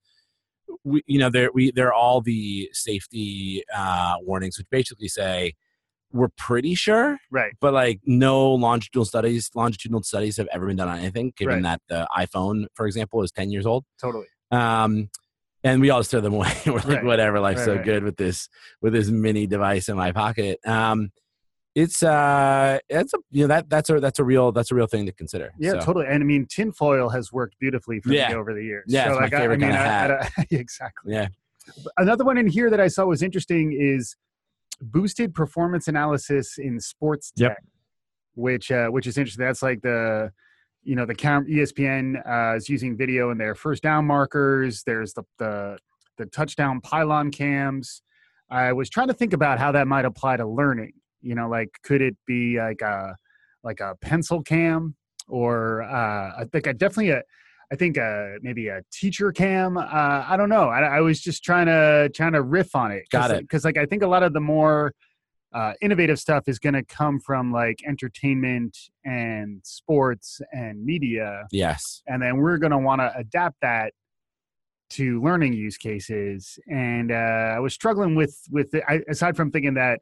we, 0.83 1.03
you 1.05 1.19
know 1.19 1.29
there 1.29 1.49
we 1.53 1.71
there 1.71 1.88
are 1.88 1.93
all 1.93 2.21
the 2.21 2.69
safety 2.73 3.63
uh, 3.75 4.15
warnings 4.21 4.57
which 4.57 4.67
basically 4.69 5.07
say 5.07 5.53
we're 6.11 6.29
pretty 6.38 6.73
sure, 6.73 7.19
right. 7.29 7.53
but 7.61 7.73
like 7.73 7.99
no 8.03 8.51
longitudinal 8.53 9.05
studies 9.05 9.51
longitudinal 9.53 10.01
studies 10.03 10.38
have 10.38 10.47
ever 10.51 10.65
been 10.65 10.77
done 10.77 10.88
on 10.88 10.99
anything. 10.99 11.33
Given 11.38 11.61
that 11.63 11.81
the 11.88 12.07
iPhone, 12.17 12.65
for 12.73 12.88
example, 12.88 13.21
is 13.21 13.31
ten 13.31 13.51
years 13.51 13.65
old. 13.65 13.85
Totally. 14.01 14.25
Um, 14.51 15.09
and 15.63 15.81
we 15.81 15.89
all 15.89 15.99
just 15.99 16.11
throw 16.11 16.21
them 16.21 16.33
away. 16.33 16.51
We're 16.65 16.73
like, 16.75 16.85
Right. 16.87 17.03
whatever, 17.05 17.39
life's 17.39 17.59
Right, 17.59 17.65
so 17.65 17.75
right. 17.75 17.85
good 17.85 18.03
with 18.03 18.17
this 18.17 18.49
with 18.81 18.93
this 18.93 19.09
mini 19.09 19.47
device 19.47 19.89
in 19.89 19.97
my 19.97 20.11
pocket. 20.11 20.59
Um, 20.65 21.11
it's 21.75 22.01
uh, 22.01 22.79
it's 22.89 23.13
a 23.13 23.17
you 23.31 23.43
know 23.43 23.47
that 23.47 23.69
that's 23.69 23.89
a 23.89 23.99
that's 23.99 24.19
a 24.19 24.23
real 24.23 24.51
that's 24.51 24.71
a 24.71 24.75
real 24.75 24.87
thing 24.87 25.05
to 25.05 25.11
consider. 25.11 25.51
Yeah, 25.59 25.71
So, 25.73 25.79
totally. 25.81 26.07
And 26.07 26.23
I 26.23 26.25
mean, 26.25 26.45
tinfoil 26.47 27.09
has 27.09 27.31
worked 27.31 27.57
beautifully 27.59 27.99
for 28.01 28.11
Yeah. 28.11 28.29
me 28.29 28.35
over 28.35 28.53
the 28.53 28.63
years. 28.63 28.85
Yeah, 28.87 29.07
it's 29.09 29.15
my 29.15 29.23
like, 29.25 29.33
I- 29.33 29.39
favorite 29.39 29.55
I, 29.63 29.67
mean, 29.67 29.69
kinda 29.75 29.79
I- 29.79 30.19
I 30.19 30.23
hat. 30.39 30.47
exactly. 30.51 31.13
Yeah. 31.13 31.27
Another 31.97 32.25
one 32.25 32.37
in 32.37 32.47
here 32.47 32.69
that 32.71 32.79
I 32.79 32.87
saw 32.87 33.05
was 33.05 33.21
interesting 33.21 33.77
is 33.79 34.15
boosted 34.81 35.35
performance 35.35 35.87
analysis 35.87 36.57
in 36.57 36.79
sports 36.79 37.31
Yep. 37.35 37.49
tech, 37.51 37.63
which 38.33 38.71
uh, 38.71 38.87
which 38.87 39.05
is 39.05 39.17
interesting. 39.17 39.45
That's 39.45 39.61
like 39.61 39.81
the 39.81 40.31
you 40.83 40.95
know 40.95 41.05
the 41.05 41.15
cam 41.15 41.45
ESPN 41.45 42.21
uh, 42.27 42.55
is 42.55 42.69
using 42.69 42.98
video 42.98 43.31
in 43.31 43.38
their 43.38 43.55
first 43.55 43.83
down 43.83 44.05
markers. 44.05 44.83
There's 44.83 45.13
the 45.13 45.24
the 45.38 45.77
the 46.17 46.25
touchdown 46.27 46.81
pylon 46.81 47.31
cams. 47.31 48.01
I 48.50 48.74
was 48.74 48.89
trying 48.89 49.07
to 49.07 49.13
think 49.13 49.33
about 49.33 49.59
how 49.59 49.71
that 49.74 49.88
might 49.88 50.05
apply 50.05 50.38
to 50.38 50.48
learning. 50.48 50.93
You 51.21 51.36
know, 51.36 51.50
like 51.50 51.69
could 51.83 52.01
it 52.01 52.15
be 52.25 52.59
like 52.59 52.81
a 52.81 53.15
like 53.63 53.79
a 53.79 53.95
pencil 54.01 54.41
cam 54.41 54.95
or 55.27 55.83
uh, 55.83 56.31
I 56.39 56.45
think 56.51 56.67
I 56.67 56.74
definitely 56.74 57.12
a 57.12 57.24
I 57.71 57.75
think 57.75 58.00
uh, 58.00 58.39
maybe 58.41 58.67
a 58.67 58.81
teacher 58.91 59.31
cam. 59.31 59.77
Uh, 59.77 59.83
I 60.27 60.36
don't 60.38 60.50
know. 60.50 60.69
I, 60.69 60.81
I 60.81 61.01
was 61.01 61.21
just 61.21 61.43
trying 61.43 61.67
to 61.67 62.09
trying 62.15 62.33
to 62.33 62.41
riff 62.41 62.75
on 62.75 62.91
it. 62.91 63.03
Got 63.12 63.31
it. 63.31 63.41
Because 63.41 63.63
like 63.63 63.77
I 63.77 63.86
think 63.86 64.01
a 64.01 64.07
lot 64.07 64.24
of 64.24 64.33
the 64.33 64.39
more 64.39 64.93
uh, 65.53 65.74
innovative 65.82 66.20
stuff 66.20 66.44
is 66.48 66.60
going 66.60 66.74
to 66.75 66.83
come 66.83 67.20
from 67.20 67.51
like 67.51 67.79
entertainment 67.88 68.77
and 69.03 69.62
sports 69.64 70.42
and 70.51 70.83
media, 70.85 71.46
Yes. 71.51 72.01
and 72.07 72.22
then 72.22 72.38
we're 72.38 72.57
going 72.57 72.72
to 72.72 72.77
want 72.77 73.01
to 73.01 73.12
adapt 73.18 73.62
that 73.62 73.94
to 74.92 75.22
learning 75.22 75.53
use 75.53 75.77
cases. 75.77 76.57
And 76.68 77.12
uh, 77.12 77.16
I 77.55 77.59
was 77.59 77.74
struggling 77.74 78.16
with 78.16 78.40
with 78.51 78.72
the, 78.72 78.83
I, 78.90 79.01
aside 79.09 79.35
from 79.35 79.51
thinking 79.51 79.75
that 79.75 80.00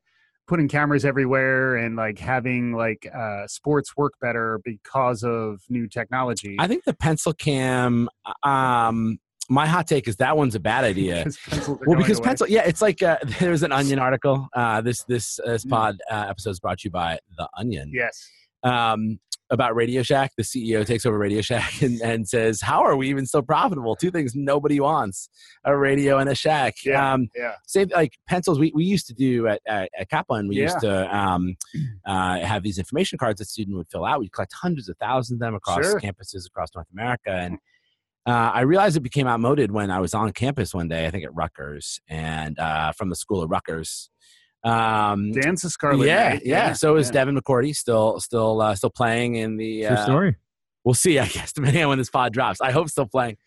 putting 0.48 0.70
cameras 0.70 1.04
everywhere 1.04 1.76
and 1.76 1.98
like 1.98 2.18
having 2.18 2.72
like 2.72 3.06
uh, 3.14 3.46
sports 3.48 3.98
work 3.98 4.14
better 4.22 4.62
because 4.64 5.24
of 5.24 5.60
new 5.70 5.88
technology. 5.90 6.56
I 6.58 6.68
think 6.68 6.86
the 6.86 6.94
pencil 6.94 7.34
cam. 7.34 8.08
Um, 8.44 9.20
my 9.50 9.66
hot 9.66 9.88
take 9.88 10.08
is 10.08 10.18
that 10.18 10.36
one's 10.38 10.56
a 10.56 10.60
bad 10.60 10.84
idea. 10.92 11.24
because 11.26 11.68
Well, 11.86 11.98
because 11.98 12.20
away. 12.20 12.26
pencil, 12.28 12.48
yeah, 12.50 12.64
it's 12.66 12.82
like 12.82 13.02
uh, 13.02 13.18
there's 13.40 13.64
an 13.64 13.72
Onion 13.72 14.00
article. 14.00 14.48
Uh, 14.54 14.82
this 14.82 15.04
this 15.04 15.40
uh, 15.46 15.52
this 15.52 15.66
Mm. 15.66 15.70
pod 15.70 15.98
uh, 16.12 16.26
episode 16.30 16.52
is 16.52 16.60
brought 16.60 16.80
to 16.80 16.88
you 16.88 16.92
by 16.92 17.20
the 17.38 17.48
Onion. 17.58 17.92
Yes. 17.94 18.30
um, 18.64 19.20
about 19.50 19.74
Radio 19.78 20.04
Shack. 20.04 20.34
The 20.36 20.44
CEO 20.44 20.86
takes 20.86 21.06
over 21.06 21.18
Radio 21.18 21.40
Shack 21.42 21.82
and, 21.82 22.02
and 22.02 22.28
says, 22.28 22.60
"How 22.62 22.84
are 22.84 22.98
we 22.98 23.08
even 23.10 23.26
so 23.26 23.42
profitable? 23.42 23.96
Two 23.96 24.12
things 24.12 24.34
nobody 24.36 24.82
wants: 24.82 25.30
a 25.64 25.78
radio 25.78 26.18
and 26.18 26.30
a 26.30 26.36
shack." 26.36 26.76
Yeah. 26.84 27.14
Um, 27.14 27.30
Yeah. 27.34 27.54
say 27.66 27.86
like 27.86 28.18
pencils. 28.28 28.60
We, 28.60 28.74
we 28.76 28.84
used 28.84 29.08
to 29.08 29.14
do 29.14 29.48
at 29.48 29.62
at, 29.66 29.90
at 29.98 30.10
Kaplan. 30.10 30.50
We 30.50 30.58
used 30.58 30.82
to 30.82 31.16
um, 31.18 31.56
uh, 32.06 32.40
have 32.42 32.64
these 32.64 32.78
information 32.78 33.18
cards 33.18 33.40
that 33.40 33.46
student 33.46 33.78
would 33.78 33.88
fill 33.90 34.04
out. 34.04 34.20
We'd 34.20 34.34
collect 34.34 34.52
hundreds 34.54 34.90
of 34.90 34.98
thousands 34.98 35.38
of 35.38 35.40
them 35.40 35.56
across 35.56 35.86
Sure. 35.86 36.02
campuses 36.02 36.46
across 36.46 36.68
North 36.76 36.88
America, 36.92 37.30
and 37.32 37.58
uh, 38.28 38.52
I 38.54 38.62
realized 38.62 38.98
it 38.98 39.02
became 39.02 39.26
outmoded 39.28 39.72
when 39.72 39.90
I 39.90 40.00
was 40.00 40.13
on 40.13 40.32
campus 40.34 40.74
one 40.74 40.88
day. 40.90 41.06
I 41.08 41.12
think 41.12 41.24
at 41.24 41.34
Rutgers, 41.34 42.00
and 42.10 42.60
uh, 42.60 42.92
from 42.92 43.10
the 43.10 43.16
school 43.16 43.42
of 43.42 43.50
Rutgers. 43.50 44.10
Um, 44.63 45.32
Dance 45.32 45.63
of 45.63 45.72
Scarlet. 45.72 46.06
yeah, 46.08 46.30
Knight, 46.34 46.42
yeah, 46.46 46.74
So 46.74 46.96
is 46.98 47.08
yeah. 47.08 47.13
Devin 47.13 47.38
McCourty 47.38 47.76
still 47.76 48.20
still 48.20 48.62
uh, 48.62 48.76
still 48.76 48.90
playing 48.90 49.36
in 49.36 49.56
the 49.58 49.84
True 49.86 49.96
uh, 49.96 50.04
story. 50.04 50.36
we'll 50.84 50.94
see, 50.96 51.20
I 51.26 51.28
guess, 51.28 51.54
depending 51.54 51.84
on 51.84 51.90
when 51.90 51.98
this 52.00 52.10
pod 52.10 52.34
drops. 52.34 52.60
I 52.60 52.72
hope 52.72 52.90
still 52.90 53.06
playing. 53.06 53.38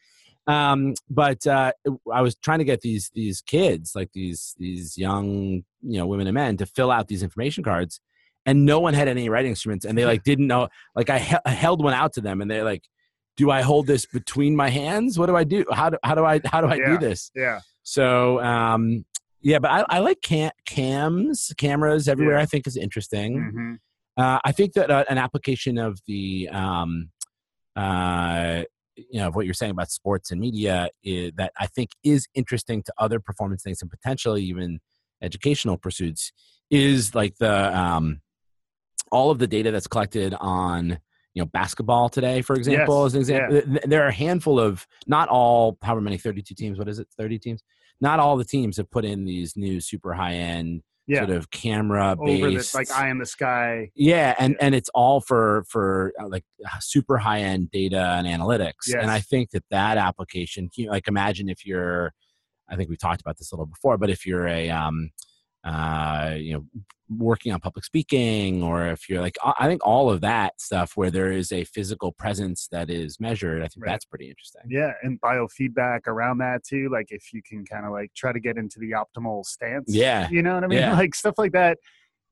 Um, 0.47 0.95
but 1.11 1.47
uh, 1.47 1.73
I 2.13 2.23
was 2.23 2.35
trying 2.37 2.61
to 2.61 2.65
get 2.65 2.81
these 2.81 3.11
these 3.15 3.43
kids, 3.43 3.93
like 3.95 4.11
these 4.15 4.55
these 4.59 4.97
young 4.97 5.63
you 5.83 5.99
know 5.99 6.07
women 6.07 6.27
and 6.27 6.35
men, 6.35 6.57
to 6.59 6.67
fill 6.67 6.91
out 6.91 7.09
these 7.09 7.23
information 7.23 7.63
cards, 7.63 8.01
and 8.47 8.65
no 8.65 8.81
one 8.81 8.95
had 8.95 9.07
any 9.09 9.29
writing 9.29 9.51
instruments, 9.51 9.85
and 9.85 9.99
they 9.99 10.05
like 10.13 10.23
didn't 10.23 10.47
know. 10.47 10.69
Like 10.95 11.11
I, 11.11 11.19
he- 11.19 11.37
I 11.45 11.51
held 11.51 11.85
one 11.85 11.93
out 11.93 12.15
to 12.15 12.21
them, 12.23 12.41
and 12.41 12.51
they're 12.51 12.65
like, 12.65 12.85
"Do 13.41 13.51
I 13.51 13.61
hold 13.63 13.85
this 13.87 14.05
between 14.07 14.53
my 14.55 14.71
hands? 14.83 15.19
What 15.19 15.27
do 15.27 15.37
I 15.37 15.45
do? 15.45 15.65
How 15.73 15.89
do 15.91 15.97
how 16.09 16.15
do 16.15 16.25
I 16.33 16.41
how 16.53 16.61
do 16.61 16.69
I 16.75 16.79
do 16.91 16.99
this?" 16.99 17.31
Yeah. 17.35 17.61
So 17.83 18.41
um, 18.43 19.05
yeah, 19.43 19.59
but 19.59 19.71
I, 19.71 19.81
I 19.97 19.99
like 20.01 20.21
cam- 20.23 20.59
cams, 20.67 21.53
cameras 21.57 22.09
everywhere. 22.09 22.37
Yeah. 22.37 22.43
I 22.43 22.47
think 22.47 22.67
is 22.67 22.77
interesting. 22.77 23.31
Mhm. 23.39 23.79
Uh, 24.23 24.39
I 24.45 24.53
think 24.53 24.75
that 24.75 24.91
uh, 24.91 25.05
an 25.09 25.17
application 25.17 25.79
of 25.79 25.99
the, 26.07 26.49
um, 26.51 27.11
uh, 27.75 28.65
you 28.97 29.19
know, 29.19 29.29
of 29.29 29.35
what 29.35 29.47
you're 29.47 29.55
saying 29.55 29.71
about 29.71 29.91
sports 29.91 30.31
and 30.31 30.39
media 30.41 30.91
is, 31.03 31.33
that 31.37 31.53
I 31.59 31.67
think 31.67 31.91
is 32.05 32.27
interesting 32.35 32.83
to 32.83 32.93
other 32.99 33.19
performance 33.19 33.63
things 33.63 33.81
and 33.81 33.91
potentially 33.91 34.43
even 34.43 34.81
educational 35.23 35.79
pursuits 35.79 36.33
is 36.71 37.15
like 37.15 37.37
the 37.39 37.57
um, 37.79 38.21
all 39.11 39.31
of 39.31 39.39
the 39.39 39.47
data 39.47 39.71
that's 39.71 39.87
collected 39.87 40.35
on 40.39 40.99
you 41.35 41.43
know 41.43 41.47
basketball 41.47 42.09
today, 42.09 42.43
for 42.43 42.57
example, 42.57 43.05
Yes, 43.05 43.07
as 43.07 43.15
an 43.15 43.21
example. 43.21 43.61
Th- 43.73 43.85
There 43.85 44.03
are 44.05 44.09
a 44.09 44.13
handful 44.13 44.59
of 44.59 44.87
not 45.07 45.29
all, 45.29 45.79
however 45.83 46.01
many, 46.01 46.19
32 46.19 46.55
teams. 46.55 46.79
What 46.79 46.89
is 46.89 46.99
it? 46.99 47.09
30 47.17 47.39
teams. 47.39 47.63
Not 48.01 48.19
all 48.19 48.37
the 48.37 48.45
teams 48.45 48.77
have 48.79 48.91
put 48.91 49.05
in 49.05 49.25
these 49.25 49.57
new 49.57 49.81
super 49.81 50.13
high 50.15 50.35
end 50.35 50.83
Yeah. 51.07 51.19
sort 51.27 51.31
of 51.31 51.51
camera 51.51 52.17
based 52.25 52.73
the 52.73 52.79
like 52.79 52.91
eye 52.91 53.11
in 53.11 53.19
the 53.19 53.27
sky. 53.27 53.91
yeah 53.95 54.35
and 54.39 54.57
and 54.61 54.75
it's 54.75 54.89
all 54.95 55.21
for 55.21 55.65
for 55.69 56.13
uh, 56.21 56.29
like 56.29 56.45
super 56.81 57.19
high 57.19 57.41
end 57.41 57.71
data 57.71 58.15
and 58.17 58.27
analytics 58.27 58.87
Yes. 58.89 59.03
and 59.03 59.11
i 59.11 59.19
think 59.21 59.51
that 59.51 59.65
that 59.71 59.99
application 59.99 60.69
can 60.69 60.85
you- 60.85 60.91
like 60.91 61.09
imagine 61.09 61.49
if 61.49 61.67
you're 61.67 62.13
i 62.69 62.77
think 62.77 62.89
we 62.91 62.97
talked 62.97 63.21
about 63.21 63.37
this 63.39 63.51
a 63.51 63.55
little 63.57 63.67
before 63.67 63.99
but 63.99 64.09
if 64.11 64.25
you're 64.27 64.47
a 64.47 64.71
um 64.71 65.11
uh 65.65 66.35
you 66.39 66.53
know 66.55 66.65
working 67.19 67.53
on 67.53 67.59
public 67.61 67.85
speaking 67.85 68.63
or 68.63 68.87
if 68.87 69.09
you're 69.09 69.21
like 69.21 69.37
i 69.59 69.67
think 69.67 69.85
all 69.85 70.09
of 70.11 70.21
that 70.21 70.61
stuff 70.61 70.93
where 70.95 71.11
there 71.11 71.33
is 71.33 71.51
a 71.51 71.65
physical 71.65 72.13
presence 72.13 72.69
that 72.71 72.89
is 72.89 73.19
measured 73.19 73.63
i 73.63 73.67
think 73.67 73.85
Right. 73.85 73.91
that's 73.93 74.05
pretty 74.05 74.29
interesting 74.29 74.63
Yeah, 74.69 74.93
and 75.03 75.21
biofeedback 75.21 76.07
around 76.07 76.39
that 76.39 76.63
too. 76.65 76.89
Like 76.93 77.07
if 77.11 77.33
you 77.33 77.43
can 77.43 77.65
kind 77.65 77.85
of 77.85 77.93
like 77.93 78.13
try 78.15 78.33
to 78.33 78.39
get 78.41 78.57
into 78.57 78.79
the 78.79 78.93
optimal 78.93 79.45
stance. 79.45 79.87
Yeah. 79.89 80.29
You 80.31 80.43
know 80.43 80.55
what 80.55 80.65
I 80.65 80.67
mean? 80.69 80.79
Yeah. 80.79 80.95
Like 80.97 81.15
stuff 81.15 81.35
like 81.39 81.53
that. 81.53 81.79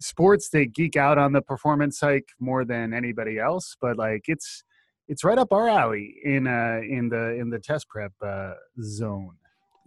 Sports 0.00 0.50
they 0.50 0.66
geek 0.66 0.96
out 0.96 1.18
on 1.18 1.32
the 1.32 1.42
performance 1.42 1.98
hike 2.00 2.28
more 2.38 2.64
than 2.64 2.94
anybody 2.94 3.38
else, 3.38 3.76
but 3.80 3.96
like 3.96 4.22
it's 4.28 4.62
it's 5.08 5.24
right 5.24 5.38
up 5.38 5.52
our 5.52 5.68
alley 5.68 6.14
in 6.22 6.46
uh 6.46 6.80
in 6.88 7.08
the 7.08 7.34
in 7.40 7.50
the 7.50 7.58
test 7.58 7.88
prep 7.88 8.12
uh 8.24 8.52
zone. 8.82 9.36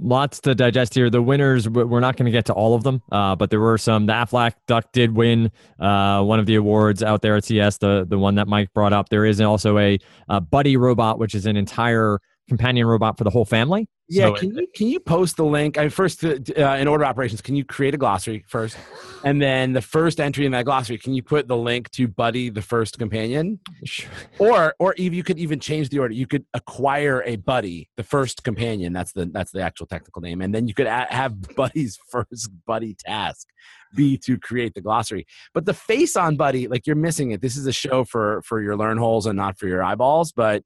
Lots 0.04 0.40
to 0.42 0.56
digest 0.56 0.96
here. 0.96 1.12
The 1.12 1.22
winners, 1.22 1.70
we're 1.70 2.00
not 2.00 2.18
going 2.18 2.26
to 2.26 2.32
get 2.32 2.46
to 2.46 2.54
all 2.54 2.74
of 2.74 2.82
them, 2.84 3.04
uh, 3.12 3.36
but 3.36 3.52
there 3.52 3.60
were 3.60 3.78
some. 3.78 4.08
The 4.08 4.14
Aflac 4.14 4.54
Duck 4.66 4.92
did 4.94 5.16
win 5.16 5.52
uh, 5.80 6.24
one 6.24 6.40
of 6.40 6.48
the 6.48 6.56
awards 6.56 7.04
out 7.04 7.22
there 7.22 7.36
at 7.36 7.44
CES, 7.44 7.78
the 7.78 8.06
the 8.10 8.18
one 8.18 8.34
that 8.36 8.48
Mike 8.48 8.74
brought 8.74 8.94
up. 8.94 9.10
There 9.10 9.26
is 9.26 9.40
also 9.40 9.78
a, 9.78 10.00
a 10.28 10.42
Buddy 10.42 10.76
robot, 10.76 11.20
which 11.20 11.36
is 11.36 11.46
an 11.46 11.56
entire 11.56 12.20
companion 12.52 12.86
robot 12.86 13.18
for 13.18 13.24
the 13.24 13.30
whole 13.30 13.46
family. 13.46 13.88
Yeah, 14.10 14.26
so 14.26 14.34
can 14.34 14.50
it, 14.50 14.56
you 14.60 14.68
can 14.76 14.88
you 14.88 15.00
post 15.00 15.38
the 15.38 15.46
link? 15.46 15.78
I 15.78 15.88
first 15.88 16.26
uh, 16.26 16.36
in 16.36 16.90
order 16.90 17.06
operations, 17.06 17.40
can 17.40 17.56
you 17.56 17.64
create 17.64 17.94
a 17.94 17.98
glossary 17.98 18.44
first, 18.46 18.76
and 19.24 19.42
then 19.42 19.72
the 19.72 19.82
first 19.82 20.20
entry 20.20 20.46
in 20.46 20.52
that 20.52 20.66
glossary, 20.66 20.98
can 20.98 21.14
you 21.14 21.24
put 21.24 21.48
the 21.48 21.56
link 21.56 21.90
to 21.92 22.10
Buddy, 22.10 22.50
the 22.50 22.62
first 22.62 23.00
companion, 23.00 23.62
sure. 23.86 24.12
or 24.38 24.76
or 24.80 24.94
even 24.98 25.16
you 25.16 25.24
could 25.24 25.40
even 25.40 25.62
change 25.62 25.88
the 25.88 26.00
order. 26.00 26.14
You 26.14 26.28
could 26.28 26.46
acquire 26.54 27.24
a 27.26 27.38
Buddy, 27.38 27.90
the 27.96 28.04
first 28.04 28.44
companion. 28.44 28.92
That's 28.92 29.14
the 29.14 29.28
that's 29.28 29.52
the 29.52 29.62
actual 29.62 29.86
technical 29.86 30.22
name, 30.22 30.42
and 30.42 30.54
then 30.54 30.68
you 30.68 30.74
could 30.74 30.88
have 30.88 31.56
Buddy's 31.56 31.98
first 32.10 32.50
Buddy 32.68 32.98
task 33.00 33.48
be 33.96 34.18
to 34.26 34.38
create 34.38 34.74
the 34.74 34.82
glossary. 34.82 35.26
But 35.54 35.66
the 35.66 35.74
face 35.74 36.18
on 36.18 36.36
Buddy, 36.36 36.68
like 36.68 36.86
you're 36.86 36.98
missing 36.98 37.32
it. 37.32 37.42
This 37.42 37.56
is 37.56 37.66
a 37.66 37.72
show 37.72 38.04
for 38.04 38.42
for 38.42 38.62
your 38.62 38.76
learn 38.76 38.98
holes 38.98 39.26
and 39.26 39.38
not 39.38 39.58
for 39.58 39.68
your 39.68 39.82
eyeballs, 39.82 40.34
but. 40.34 40.64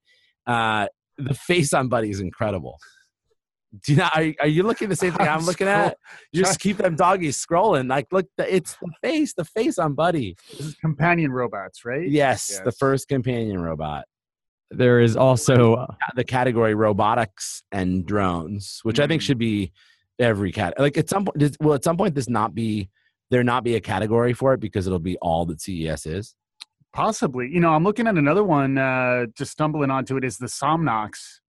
Uh, 0.47 0.87
the 1.17 1.33
face 1.33 1.73
on 1.73 1.87
Buddy 1.87 2.09
is 2.09 2.19
incredible. 2.19 2.77
Do 3.85 3.91
you 3.91 3.97
know, 3.97 4.09
are, 4.15 4.33
are 4.39 4.47
you 4.47 4.63
looking 4.63 4.89
the 4.89 4.95
same 4.95 5.11
thing 5.11 5.21
I'm, 5.27 5.39
I'm 5.39 5.45
looking 5.45 5.67
scroll- 5.67 5.87
at? 5.87 5.97
You 6.31 6.43
just 6.43 6.59
keep 6.59 6.77
them 6.77 6.95
doggies 6.95 7.43
scrolling. 7.43 7.89
Like, 7.89 8.07
look, 8.11 8.27
it's 8.37 8.77
the 8.81 8.91
face, 9.01 9.33
the 9.33 9.45
face 9.45 9.77
on 9.77 9.93
Buddy. 9.93 10.35
This 10.51 10.67
is 10.67 10.75
companion 10.75 11.31
robots, 11.31 11.83
right? 11.85 12.09
Yes, 12.09 12.49
yes. 12.51 12.61
the 12.61 12.71
first 12.71 13.07
companion 13.07 13.59
robot. 13.59 14.05
There 14.71 14.99
is 14.99 15.15
also 15.15 15.75
uh, 15.75 15.87
the 16.15 16.23
category 16.23 16.73
robotics 16.73 17.63
and 17.71 18.05
drones, 18.05 18.79
which 18.83 18.95
mm-hmm. 18.95 19.03
I 19.03 19.07
think 19.07 19.21
mm. 19.21 19.25
should 19.25 19.37
be 19.37 19.71
every 20.19 20.51
cat. 20.51 20.73
Like 20.79 20.97
at 20.97 21.09
some 21.09 21.25
point, 21.25 21.57
will 21.59 21.73
at 21.73 21.83
some 21.83 21.97
point 21.97 22.15
this 22.15 22.29
not 22.29 22.55
be 22.55 22.89
there 23.31 23.43
not 23.43 23.63
be 23.63 23.75
a 23.75 23.81
category 23.81 24.33
for 24.33 24.53
it 24.53 24.59
because 24.59 24.87
it'll 24.87 24.99
be 24.99 25.17
all 25.17 25.45
that 25.45 25.61
CES 25.61 26.05
is. 26.05 26.35
Possibly. 26.95 27.49
You 27.51 27.59
know, 27.59 27.73
I'm 27.73 27.83
looking 27.83 28.07
at 28.07 28.15
another 28.15 28.45
one, 28.45 28.77
uh, 28.77 29.25
just 29.37 29.51
stumbling 29.51 29.91
onto 29.91 30.15
it 30.15 30.23
is 30.23 30.37
the 30.37 30.45
Somnox, 30.45 31.41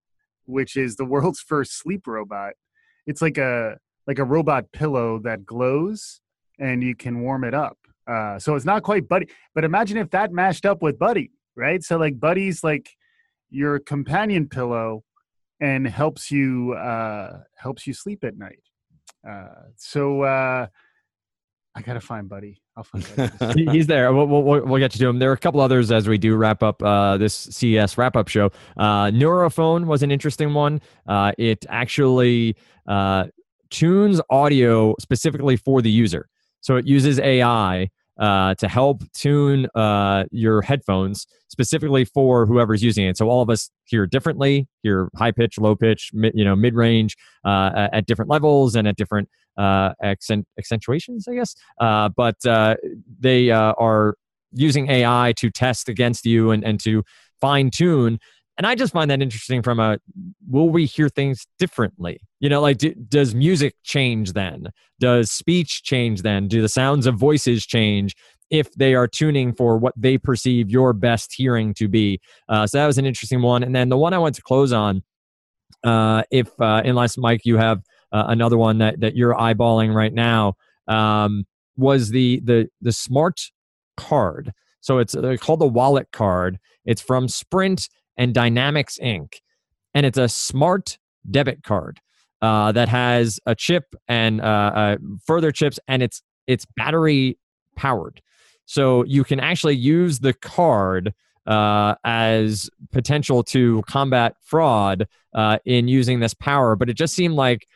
which 0.45 0.77
is 0.77 0.97
the 0.97 1.05
world's 1.05 1.39
first 1.49 1.79
sleep 1.79 2.09
robot. 2.09 2.55
It's 3.07 3.23
like 3.23 3.39
a 3.39 3.79
like 4.09 4.19
a 4.19 4.25
robot 4.25 4.73
pillow 4.73 5.21
that 5.21 5.47
glows 5.47 6.21
and 6.59 6.83
you 6.83 6.97
can 6.97 7.21
warm 7.21 7.45
it 7.45 7.55
up. 7.55 7.79
Uh, 8.09 8.41
so 8.41 8.57
it's 8.57 8.65
not 8.65 8.83
quite 8.83 9.09
Buddy, 9.09 9.29
but 9.55 9.63
imagine 9.63 9.99
if 9.99 10.11
that 10.11 10.33
mashed 10.33 10.67
up 10.67 10.83
with 10.83 10.99
Buddy, 10.99 11.31
right? 11.55 11.81
So 11.81 11.97
like 11.97 12.19
Buddy's 12.19 12.65
like 12.65 12.91
your 13.49 13.79
companion 13.79 14.49
pillow 14.49 15.05
and 15.61 15.87
helps 15.87 16.29
you 16.33 16.73
uh, 16.73 17.43
helps 17.55 17.87
you 17.87 17.93
sleep 17.93 18.25
at 18.25 18.37
night. 18.37 18.63
Uh, 19.29 19.71
so 19.77 20.23
uh, 20.23 20.67
I 21.77 21.83
gotta 21.83 22.01
find 22.01 22.29
Buddy. 22.29 22.61
He's 23.55 23.87
there. 23.87 24.13
We'll, 24.13 24.27
we'll, 24.27 24.43
we'll, 24.67 24.79
get 24.79 24.95
you 24.95 24.99
to 24.99 25.09
him. 25.09 25.19
There 25.19 25.31
are 25.31 25.35
a 25.35 25.39
couple 25.39 25.61
others 25.61 25.91
as 25.91 26.09
we 26.09 26.19
do 26.19 26.37
wrap 26.37 26.63
up 26.63 26.83
uh, 26.83 27.17
this 27.17 27.35
CES 27.35 27.97
wrap 27.97 28.17
up 28.17 28.29
show. 28.29 28.51
Uh, 28.77 29.07
Nuraphone 29.07 29.87
was 29.87 30.03
an 30.03 30.11
interesting 30.11 30.53
one. 30.53 30.83
Uh, 31.07 31.33
it 31.39 31.65
actually 31.71 32.55
uh, 32.87 33.27
tunes 33.71 34.21
audio 34.29 34.95
specifically 35.01 35.57
for 35.57 35.81
the 35.81 35.91
user. 35.91 36.29
So 36.61 36.77
it 36.77 36.87
uses 36.87 37.19
AI 37.19 37.89
uh, 38.19 38.55
to 38.57 38.69
help 38.69 39.03
tune 39.13 39.67
uh, 39.75 40.25
your 40.31 40.63
headphones 40.63 41.27
specifically 41.49 42.05
for 42.05 42.47
whoever's 42.47 42.83
using 42.83 43.07
it. 43.07 43.17
So 43.17 43.29
all 43.29 43.43
of 43.43 43.51
us 43.51 43.71
hear 43.85 44.07
differently, 44.07 44.69
hear 44.83 45.09
high 45.17 45.33
pitch, 45.33 45.59
low 45.59 45.77
pitch, 45.77 46.11
you 46.13 46.45
know, 46.45 46.57
mid 46.57 46.75
range 46.75 47.17
uh, 47.45 47.89
at 47.93 48.07
different 48.07 48.31
levels 48.31 48.75
and 48.75 48.87
at 48.89 48.97
different 48.97 49.29
uh, 49.57 49.93
accent, 50.03 50.47
accentuations, 50.59 51.29
I 51.29 51.35
guess. 51.35 51.55
Uh, 51.81 52.09
but 52.11 52.45
uh, 52.47 52.77
they 53.19 53.51
uh, 53.51 53.73
are 53.79 54.17
using 54.53 54.91
AI 54.91 55.35
to 55.37 55.51
test 55.51 55.89
against 55.89 56.25
you 56.25 56.51
and, 56.51 56.65
and 56.65 56.81
to 56.81 57.05
fine 57.41 57.71
tune. 57.71 58.19
And 58.59 58.67
I 58.67 58.75
just 58.75 58.93
find 58.93 59.11
that 59.11 59.21
interesting 59.21 59.63
from 59.63 59.79
a 59.79 59.99
will 60.49 60.71
we 60.71 60.87
hear 60.87 61.09
things 61.09 61.47
differently? 61.59 62.21
You 62.41 62.49
know, 62.49 62.61
like 62.61 62.79
do, 62.79 62.95
does 62.95 63.35
music 63.35 63.75
change 63.83 64.33
then? 64.33 64.69
Does 64.99 65.31
speech 65.31 65.83
change 65.83 66.23
then? 66.23 66.49
Do 66.49 66.63
the 66.63 66.69
sounds 66.69 67.07
of 67.07 67.17
voices 67.17 67.67
change? 67.67 68.15
if 68.51 68.73
they 68.75 68.95
are 68.95 69.09
tuning 69.09 69.53
for 69.53 69.77
what 69.77 69.93
they 69.97 70.17
perceive 70.19 70.71
your 70.71 70.93
best 70.93 71.33
hearing 71.35 71.75
to 71.75 71.89
be. 71.89 72.21
Uh, 72.49 72.67
so 72.67 72.79
that 72.79 72.87
was 72.87 72.99
an 72.99 73.07
interesting 73.07 73.43
one. 73.43 73.63
And 73.63 73.75
then 73.75 73.89
the 73.89 73.97
one 73.97 74.13
I 74.13 74.19
want 74.19 74.35
to 74.37 74.43
close 74.43 74.73
on, 74.73 75.03
uh, 75.85 76.23
if 76.31 76.49
uh, 76.61 76.83
unless 76.85 77.19
Mike, 77.19 77.43
you 77.45 77.57
have 77.57 77.83
uh, 78.13 78.25
another 78.29 78.57
one 78.57 78.79
that 78.79 79.01
that 79.01 79.17
you're 79.17 79.35
eyeballing 79.35 79.95
right 79.95 80.13
now 80.13 80.55
um, 80.89 81.45
was 81.77 82.11
the 82.11 82.41
the 82.45 82.69
the 82.81 82.93
smart 82.93 83.41
card. 83.97 84.53
So 84.81 84.99
it's 84.99 85.17
called 85.41 85.61
the 85.61 85.67
wallet 85.67 86.09
card. 86.13 86.59
It's 86.85 87.03
from 87.03 87.27
Sprint 87.27 87.89
and 88.17 88.35
Dynamics 88.35 88.99
Inc. 89.03 89.41
And 89.95 90.05
it's 90.05 90.19
a 90.19 90.29
smart 90.29 90.99
debit 91.31 91.63
card 91.63 92.01
uh, 92.43 92.73
that 92.73 92.89
has 92.89 93.41
a 93.47 93.55
chip 93.55 93.95
and 94.09 94.41
uh, 94.41 94.45
uh, 94.45 94.97
further 95.27 95.53
chips, 95.53 95.79
and 95.89 96.03
it's 96.03 96.23
it's 96.47 96.67
battery 96.77 97.39
powered. 97.77 98.21
So 98.67 99.05
you 99.05 99.25
can 99.25 99.41
actually 99.41 99.77
use 99.77 100.19
the 100.19 100.33
card 100.33 101.15
uh, 101.47 101.95
as 102.05 102.69
potential 102.93 103.43
to 103.45 103.83
combat 103.87 104.35
fraud 104.43 105.07
uh, 105.35 105.59
in 105.65 105.89
using 105.89 106.21
this 106.21 106.35
power. 106.35 106.77
But 106.77 106.91
it 106.91 106.95
just 106.95 107.15
seemed 107.15 107.35
like 107.35 107.67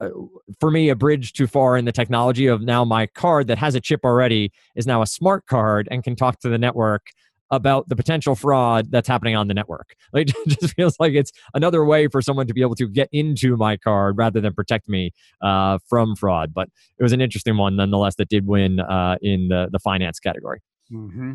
uh, 0.00 0.10
for 0.58 0.70
me 0.70 0.88
a 0.88 0.96
bridge 0.96 1.32
too 1.32 1.46
far 1.46 1.76
in 1.76 1.84
the 1.84 1.92
technology 1.92 2.46
of 2.46 2.62
now 2.62 2.84
my 2.84 3.06
card 3.06 3.46
that 3.46 3.58
has 3.58 3.74
a 3.74 3.80
chip 3.80 4.00
already 4.04 4.52
is 4.74 4.86
now 4.86 5.02
a 5.02 5.06
smart 5.06 5.46
card 5.46 5.86
and 5.90 6.02
can 6.02 6.16
talk 6.16 6.40
to 6.40 6.48
the 6.48 6.58
network 6.58 7.06
about 7.50 7.88
the 7.88 7.96
potential 7.96 8.34
fraud 8.34 8.90
that's 8.90 9.08
happening 9.08 9.36
on 9.36 9.48
the 9.48 9.54
network. 9.54 9.94
Like, 10.12 10.28
it 10.46 10.60
just 10.60 10.74
feels 10.76 10.94
like 11.00 11.14
it's 11.14 11.32
another 11.54 11.84
way 11.84 12.06
for 12.06 12.22
someone 12.22 12.46
to 12.46 12.54
be 12.54 12.60
able 12.60 12.76
to 12.76 12.86
get 12.86 13.08
into 13.10 13.56
my 13.56 13.76
card 13.76 14.16
rather 14.16 14.40
than 14.40 14.54
protect 14.54 14.88
me 14.88 15.10
uh, 15.42 15.78
from 15.88 16.14
fraud. 16.14 16.54
But 16.54 16.68
it 16.98 17.02
was 17.02 17.12
an 17.12 17.20
interesting 17.20 17.56
one 17.56 17.74
nonetheless 17.74 18.14
that 18.16 18.28
did 18.28 18.46
win 18.46 18.78
uh, 18.78 19.16
in 19.20 19.48
the, 19.48 19.68
the 19.72 19.80
finance 19.80 20.20
category. 20.20 20.60
Mm-hmm. 20.92 21.32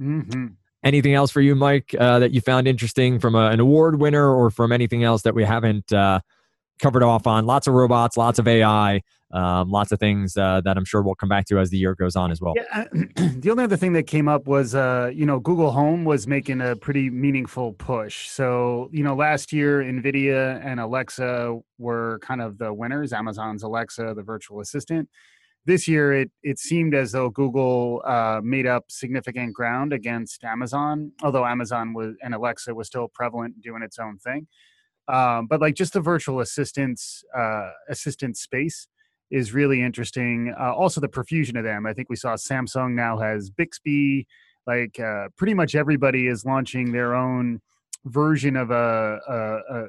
Mm-hmm. 0.00 0.46
Anything 0.82 1.14
else 1.14 1.30
for 1.30 1.40
you, 1.40 1.54
Mike, 1.54 1.94
uh, 2.00 2.18
that 2.18 2.32
you 2.32 2.40
found 2.40 2.66
interesting 2.66 3.20
from 3.20 3.36
a, 3.36 3.50
an 3.50 3.60
award 3.60 4.00
winner 4.00 4.34
or 4.34 4.50
from 4.50 4.72
anything 4.72 5.04
else 5.04 5.22
that 5.22 5.34
we 5.34 5.44
haven't 5.44 5.92
uh, 5.92 6.18
covered 6.80 7.02
off 7.02 7.26
on? 7.26 7.46
Lots 7.46 7.66
of 7.66 7.74
robots, 7.74 8.16
lots 8.16 8.38
of 8.38 8.48
AI 8.48 9.02
um, 9.32 9.70
lots 9.70 9.92
of 9.92 10.00
things 10.00 10.36
uh, 10.36 10.60
that 10.64 10.76
I'm 10.76 10.84
sure 10.84 11.02
we'll 11.02 11.14
come 11.14 11.28
back 11.28 11.46
to 11.46 11.58
as 11.58 11.70
the 11.70 11.78
year 11.78 11.94
goes 11.94 12.16
on 12.16 12.30
as 12.30 12.40
well. 12.40 12.54
Yeah, 12.56 12.84
the 12.92 13.50
only 13.50 13.64
other 13.64 13.76
thing 13.76 13.92
that 13.92 14.04
came 14.04 14.28
up 14.28 14.46
was, 14.46 14.74
uh, 14.74 15.10
you 15.14 15.24
know, 15.24 15.38
Google 15.38 15.70
Home 15.70 16.04
was 16.04 16.26
making 16.26 16.60
a 16.60 16.74
pretty 16.74 17.10
meaningful 17.10 17.72
push. 17.74 18.28
So, 18.28 18.88
you 18.92 19.04
know, 19.04 19.14
last 19.14 19.52
year, 19.52 19.82
NVIDIA 19.82 20.64
and 20.64 20.80
Alexa 20.80 21.58
were 21.78 22.18
kind 22.22 22.42
of 22.42 22.58
the 22.58 22.72
winners. 22.72 23.12
Amazon's 23.12 23.62
Alexa, 23.62 24.14
the 24.16 24.22
virtual 24.22 24.60
assistant. 24.60 25.08
This 25.66 25.86
year, 25.86 26.12
it 26.12 26.30
it 26.42 26.58
seemed 26.58 26.94
as 26.94 27.12
though 27.12 27.28
Google 27.28 28.02
uh, 28.06 28.40
made 28.42 28.66
up 28.66 28.86
significant 28.88 29.54
ground 29.54 29.92
against 29.92 30.42
Amazon, 30.42 31.12
although 31.22 31.46
Amazon 31.46 31.92
was 31.92 32.14
and 32.22 32.34
Alexa 32.34 32.74
was 32.74 32.88
still 32.88 33.08
prevalent 33.08 33.60
doing 33.60 33.82
its 33.82 33.98
own 33.98 34.16
thing. 34.18 34.48
Um, 35.10 35.46
but 35.46 35.60
like 35.60 35.74
just 35.74 35.92
the 35.92 36.00
virtual 36.00 36.40
assistants 36.40 37.24
uh, 37.36 37.70
assistant 37.88 38.36
space 38.36 38.86
is 39.30 39.52
really 39.52 39.82
interesting. 39.82 40.54
Uh, 40.58 40.74
also, 40.74 41.00
the 41.00 41.08
profusion 41.08 41.56
of 41.56 41.64
them. 41.64 41.86
I 41.86 41.92
think 41.92 42.08
we 42.08 42.16
saw 42.16 42.34
Samsung 42.34 42.94
now 42.94 43.18
has 43.18 43.50
Bixby. 43.50 44.26
Like 44.66 45.00
uh, 45.00 45.28
pretty 45.36 45.54
much 45.54 45.74
everybody 45.74 46.26
is 46.26 46.44
launching 46.44 46.92
their 46.92 47.14
own 47.14 47.60
version 48.04 48.56
of 48.56 48.70
a 48.70 49.18
a, 49.28 49.76
a, 49.76 49.88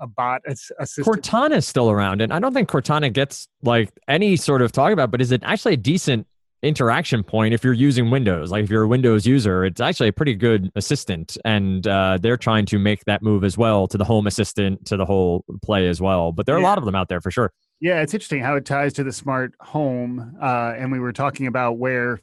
a 0.00 0.06
bot 0.06 0.42
assistant. 0.48 1.06
Cortana 1.06 1.56
is 1.56 1.66
still 1.66 1.90
around, 1.90 2.20
and 2.20 2.32
I 2.32 2.38
don't 2.38 2.54
think 2.54 2.68
Cortana 2.68 3.12
gets 3.12 3.48
like 3.62 3.90
any 4.08 4.36
sort 4.36 4.62
of 4.62 4.72
talk 4.72 4.92
about. 4.92 5.10
But 5.10 5.20
is 5.20 5.32
it 5.32 5.42
actually 5.44 5.74
a 5.74 5.78
decent 5.78 6.26
interaction 6.62 7.22
point 7.24 7.54
if 7.54 7.64
you're 7.64 7.72
using 7.72 8.10
Windows. 8.10 8.50
Like 8.50 8.64
if 8.64 8.70
you're 8.70 8.84
a 8.84 8.88
Windows 8.88 9.26
user, 9.26 9.64
it's 9.64 9.80
actually 9.80 10.08
a 10.08 10.12
pretty 10.12 10.34
good 10.34 10.70
assistant, 10.76 11.36
and 11.44 11.86
uh, 11.86 12.18
they're 12.20 12.36
trying 12.36 12.66
to 12.66 12.78
make 12.78 13.04
that 13.04 13.22
move 13.22 13.44
as 13.44 13.58
well 13.58 13.88
to 13.88 13.98
the 13.98 14.04
Home 14.04 14.26
Assistant 14.26 14.86
to 14.86 14.96
the 14.96 15.04
whole 15.04 15.44
play 15.62 15.88
as 15.88 16.00
well. 16.00 16.32
But 16.32 16.46
there 16.46 16.54
are 16.54 16.60
yeah. 16.60 16.66
a 16.66 16.68
lot 16.68 16.78
of 16.78 16.84
them 16.84 16.94
out 16.94 17.08
there 17.08 17.20
for 17.20 17.30
sure. 17.30 17.52
Yeah, 17.80 18.00
it's 18.00 18.14
interesting 18.14 18.42
how 18.42 18.56
it 18.56 18.64
ties 18.64 18.92
to 18.94 19.04
the 19.04 19.12
smart 19.12 19.54
home. 19.60 20.36
Uh, 20.40 20.74
and 20.76 20.92
we 20.92 21.00
were 21.00 21.12
talking 21.12 21.46
about 21.46 21.78
where 21.78 22.20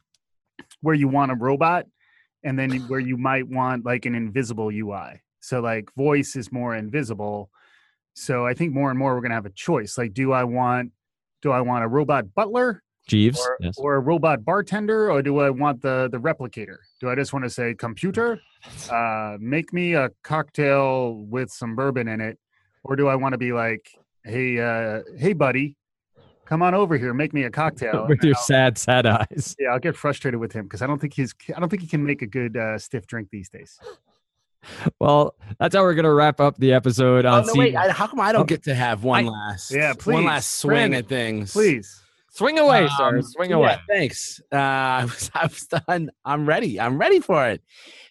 where 0.82 0.96
you 0.96 1.08
want 1.08 1.32
a 1.32 1.36
robot, 1.36 1.86
and 2.44 2.58
then 2.58 2.72
where 2.88 3.00
you 3.00 3.18
might 3.18 3.48
want 3.48 3.86
like 3.86 4.06
an 4.06 4.16
invisible 4.16 4.70
UI. 4.70 5.22
So 5.42 5.60
like 5.60 5.94
voice 5.96 6.36
is 6.36 6.52
more 6.52 6.76
invisible. 6.76 7.50
So 8.14 8.46
I 8.46 8.54
think 8.54 8.74
more 8.74 8.90
and 8.90 9.00
more 9.00 9.16
we're 9.16 9.22
gonna 9.22 9.36
have 9.36 9.46
a 9.46 9.52
choice. 9.52 9.98
Like, 9.98 10.14
do 10.14 10.32
I 10.32 10.44
want 10.46 10.92
do 11.42 11.52
I 11.52 11.62
want 11.62 11.84
a 11.84 11.88
robot 11.88 12.34
butler? 12.34 12.82
Jeeves, 13.10 13.40
or, 13.40 13.58
yes. 13.60 13.76
or 13.78 13.96
a 13.96 14.00
robot 14.00 14.46
bartender, 14.46 15.12
or 15.12 15.22
do 15.22 15.40
I 15.40 15.50
want 15.50 15.82
the 15.82 16.08
the 16.12 16.20
replicator? 16.20 16.78
Do 17.02 17.10
I 17.10 17.16
just 17.16 17.34
want 17.34 17.44
to 17.46 17.50
say 17.50 17.74
computer, 17.74 18.40
uh, 18.92 19.38
make 19.40 19.74
me 19.74 19.94
a 19.96 20.10
cocktail 20.24 21.14
with 21.30 21.52
some 21.52 21.76
bourbon 21.76 22.08
in 22.08 22.22
it, 22.22 22.38
or 22.84 22.96
do 22.96 23.08
I 23.08 23.16
want 23.16 23.34
to 23.34 23.38
be 23.38 23.52
like 23.52 23.90
hey, 24.26 24.60
uh, 24.60 25.02
hey, 25.18 25.34
buddy, 25.34 25.76
come 26.46 26.62
on 26.62 26.76
over 26.76 26.98
here, 26.98 27.14
make 27.14 27.34
me 27.34 27.44
a 27.44 27.50
cocktail. 27.50 28.06
with 28.10 28.24
your 28.24 28.36
I'll- 28.36 28.44
sad, 28.44 28.78
sad 28.78 29.06
eyes. 29.06 29.56
yeah, 29.60 29.70
I'll 29.70 29.80
get 29.80 29.96
frustrated 29.96 30.40
with 30.40 30.52
him 30.54 30.66
because 30.66 30.82
I 30.82 30.88
don't 30.88 31.00
think 31.00 31.14
he's 31.14 31.34
I 31.56 31.60
don't 31.60 31.70
think 31.70 31.82
he 31.82 31.88
can 31.88 32.06
make 32.06 32.22
a 32.22 32.28
good 32.28 32.56
uh, 32.58 32.78
stiff 32.78 33.08
drink 33.08 33.30
these 33.32 33.50
days. 33.50 33.80
Well, 35.00 35.36
that's 35.58 35.74
how 35.74 35.84
we're 35.84 35.94
gonna 35.94 36.14
wrap 36.14 36.42
up 36.42 36.58
the 36.58 36.74
episode 36.74 37.26
Oh 37.26 37.32
on 37.34 37.48
no! 37.48 37.54
C- 37.54 37.60
Wait, 37.60 37.76
I, 37.78 37.92
how 37.92 38.08
come 38.08 38.20
I 38.20 38.34
don't 38.34 38.42
Oh, 38.42 38.46
get 38.46 38.64
to 38.64 38.76
have 38.76 39.04
one 39.04 39.26
I- 39.26 39.30
last? 39.30 39.72
Yeah, 39.72 39.94
one 40.04 40.26
last 40.26 40.58
swing 40.58 40.72
Brandon, 40.92 41.00
at 41.00 41.08
things. 41.08 41.54
Please. 41.54 42.02
Swing 42.40 42.58
away, 42.60 42.86
Um, 42.86 42.90
sir. 42.98 43.22
Swing 43.22 43.50
yeah, 43.52 43.56
away. 43.58 43.78
thanks. 43.90 44.42
Uh, 44.52 44.56
I 44.58 45.04
was, 45.06 45.32
I 45.34 45.44
was 45.46 45.68
done. 45.88 46.10
I'm 46.26 46.46
ready. 46.48 46.80
I'm 46.80 46.98
ready 46.98 47.20
for 47.20 47.48
it. 47.50 47.62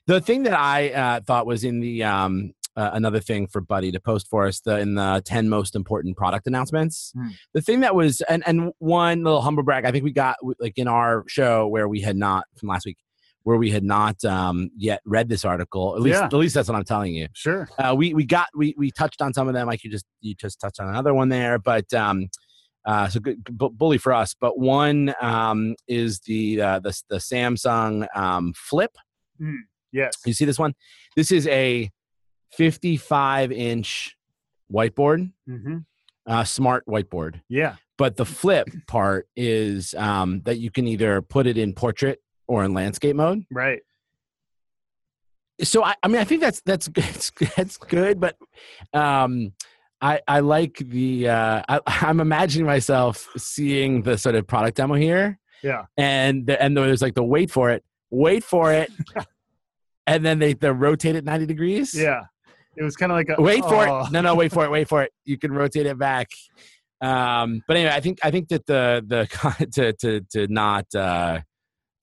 The 0.06 0.20
thing 0.20 0.44
that 0.44 0.52
I 0.54 0.90
uh, 0.90 1.20
thought 1.26 1.46
was 1.46 1.64
in 1.64 1.80
the 1.80 2.04
um, 2.04 2.52
uh, 2.76 2.90
another 2.92 3.20
thing 3.20 3.46
for 3.48 3.60
Buddy 3.60 3.90
to 3.90 3.98
post 4.00 4.28
for 4.28 4.46
us 4.46 4.60
the 4.60 4.78
in 4.78 4.94
the 4.94 5.22
ten 5.24 5.48
most 5.48 5.74
important 5.74 6.16
product 6.16 6.46
announcements. 6.46 7.12
Hmm. 7.16 7.28
The 7.54 7.60
thing 7.62 7.80
that 7.80 7.94
was 7.94 8.20
and 8.28 8.42
and 8.46 8.72
one 8.78 9.24
little 9.24 9.40
humble 9.42 9.62
brag. 9.64 9.84
I 9.84 9.90
think 9.90 10.04
we 10.04 10.12
got 10.12 10.36
like 10.60 10.74
in 10.76 10.86
our 10.88 11.24
show 11.26 11.66
where 11.66 11.88
we 11.88 12.00
had 12.00 12.16
not 12.16 12.44
from 12.56 12.68
last 12.68 12.86
week 12.86 12.98
where 13.44 13.56
we 13.56 13.70
had 13.70 13.82
not 13.84 14.22
um, 14.26 14.68
yet 14.76 15.00
read 15.06 15.28
this 15.30 15.44
article. 15.44 15.94
At 15.96 16.02
least 16.02 16.18
Yeah. 16.20 16.26
at 16.26 16.32
least 16.34 16.54
that's 16.54 16.68
what 16.68 16.76
I'm 16.76 16.84
telling 16.84 17.14
you 17.14 17.28
Sure. 17.32 17.66
uh, 17.78 17.94
we 17.96 18.12
we 18.14 18.24
got 18.26 18.48
we 18.54 18.74
we 18.76 18.90
touched 18.90 19.22
on 19.22 19.32
some 19.32 19.48
of 19.48 19.54
them 19.54 19.66
like 19.66 19.82
you 19.84 19.90
just 19.90 20.04
you 20.20 20.34
just 20.34 20.60
touched 20.60 20.80
on 20.80 20.88
another 20.88 21.14
one 21.14 21.30
there 21.30 21.58
but 21.58 21.92
um 21.94 22.28
uh 22.88 23.06
so 23.08 23.20
good 23.20 23.42
bu- 23.44 23.70
bully 23.70 23.98
for 23.98 24.12
us 24.12 24.34
but 24.40 24.58
one 24.58 25.14
um 25.20 25.74
is 25.86 26.20
the 26.20 26.60
uh 26.60 26.78
the, 26.80 26.92
the 27.10 27.16
samsung 27.18 28.06
um 28.16 28.52
flip 28.56 28.92
Yes. 29.92 30.14
you 30.26 30.32
see 30.32 30.44
this 30.44 30.58
one 30.58 30.74
this 31.16 31.30
is 31.30 31.46
a 31.48 31.90
55 32.52 33.52
inch 33.52 34.16
whiteboard 34.72 35.30
hmm 35.46 35.78
uh 36.26 36.44
smart 36.44 36.84
whiteboard 36.86 37.40
Yeah. 37.48 37.76
but 37.96 38.16
the 38.16 38.24
flip 38.26 38.68
part 38.86 39.28
is 39.36 39.94
um 39.94 40.42
that 40.46 40.58
you 40.58 40.70
can 40.70 40.86
either 40.88 41.22
put 41.22 41.46
it 41.46 41.56
in 41.56 41.72
portrait 41.74 42.18
or 42.46 42.64
in 42.64 42.72
landscape 42.74 43.16
mode 43.16 43.44
Right. 43.50 43.80
so 45.62 45.84
I, 45.84 45.94
I 46.02 46.08
mean 46.08 46.20
I 46.20 46.24
think 46.24 46.40
that's 46.40 46.60
that's 46.64 46.88
that's 46.94 47.32
that's 47.56 47.76
good, 47.76 48.20
but 48.20 48.36
um, 48.92 49.52
I 50.00 50.20
I 50.28 50.40
like 50.40 50.78
the 50.78 51.28
uh, 51.28 51.62
I, 51.68 51.80
I'm 51.86 52.20
imagining 52.20 52.66
myself 52.66 53.28
seeing 53.36 54.02
the 54.02 54.16
sort 54.18 54.34
of 54.34 54.46
product 54.46 54.76
demo 54.76 54.94
here, 54.94 55.38
Yeah. 55.62 55.86
and 55.96 56.46
the, 56.46 56.60
and 56.62 56.76
there's 56.76 57.02
like 57.02 57.14
the 57.14 57.24
wait 57.24 57.50
for 57.50 57.70
it, 57.70 57.84
wait 58.10 58.44
for 58.44 58.72
it, 58.72 58.90
and 60.06 60.24
then 60.24 60.38
they 60.38 60.54
they 60.54 60.70
rotate 60.70 61.16
it 61.16 61.24
90 61.24 61.46
degrees. 61.46 61.94
Yeah. 61.94 62.22
It 62.76 62.84
was 62.84 62.96
kind 62.96 63.10
of 63.10 63.16
like 63.16 63.28
a 63.36 63.42
wait 63.42 63.64
for 63.64 63.88
oh, 63.88 64.04
it. 64.04 64.12
No, 64.12 64.20
no, 64.20 64.36
wait 64.36 64.52
for 64.52 64.64
it, 64.64 64.70
wait 64.76 64.88
for 64.88 65.02
it. 65.02 65.12
You 65.24 65.36
can 65.36 65.52
rotate 65.52 65.86
it 65.86 65.98
back. 65.98 66.28
Um, 67.00 67.62
but 67.66 67.76
anyway, 67.76 67.92
I 67.92 68.00
think 68.00 68.18
I 68.22 68.30
think 68.30 68.48
that 68.48 68.66
the 68.66 69.02
the 69.06 69.66
to 69.72 69.92
to 69.94 70.20
to 70.32 70.46
not 70.46 70.86
uh, 70.94 71.40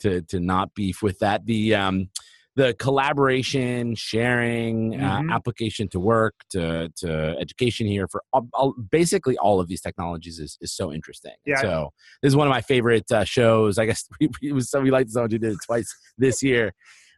to 0.01 0.21
to 0.23 0.39
not 0.39 0.73
beef 0.75 1.01
with 1.01 1.19
that 1.19 1.45
the 1.45 1.75
um, 1.75 2.09
the 2.55 2.73
collaboration, 2.75 3.95
sharing, 3.95 4.93
Mhm. 4.93 5.29
uh, 5.29 5.33
application 5.33 5.87
to 5.89 5.99
work, 5.99 6.35
to 6.51 6.89
to 6.97 7.35
education 7.39 7.85
here 7.85 8.07
for 8.07 8.23
all, 8.31 8.47
all, 8.53 8.73
basically 8.91 9.37
all 9.37 9.59
of 9.59 9.67
these 9.67 9.81
technologies 9.81 10.39
is, 10.39 10.57
is 10.61 10.71
so 10.73 10.91
interesting. 10.93 11.35
Yeah. 11.45 11.61
So 11.61 11.93
this 12.21 12.29
is 12.29 12.35
one 12.35 12.47
of 12.47 12.51
my 12.51 12.61
favorite 12.61 13.11
uh, 13.11 13.25
shows. 13.25 13.77
I 13.77 13.85
guess 13.85 14.07
we, 14.19 14.29
we, 14.41 14.49
it 14.49 14.53
was 14.53 14.69
so 14.69 14.81
we 14.81 14.91
liked 14.91 15.11
someone 15.11 15.31
who 15.31 15.37
did 15.37 15.53
it 15.53 15.59
twice 15.65 15.93
this 16.17 16.41
year. 16.41 16.73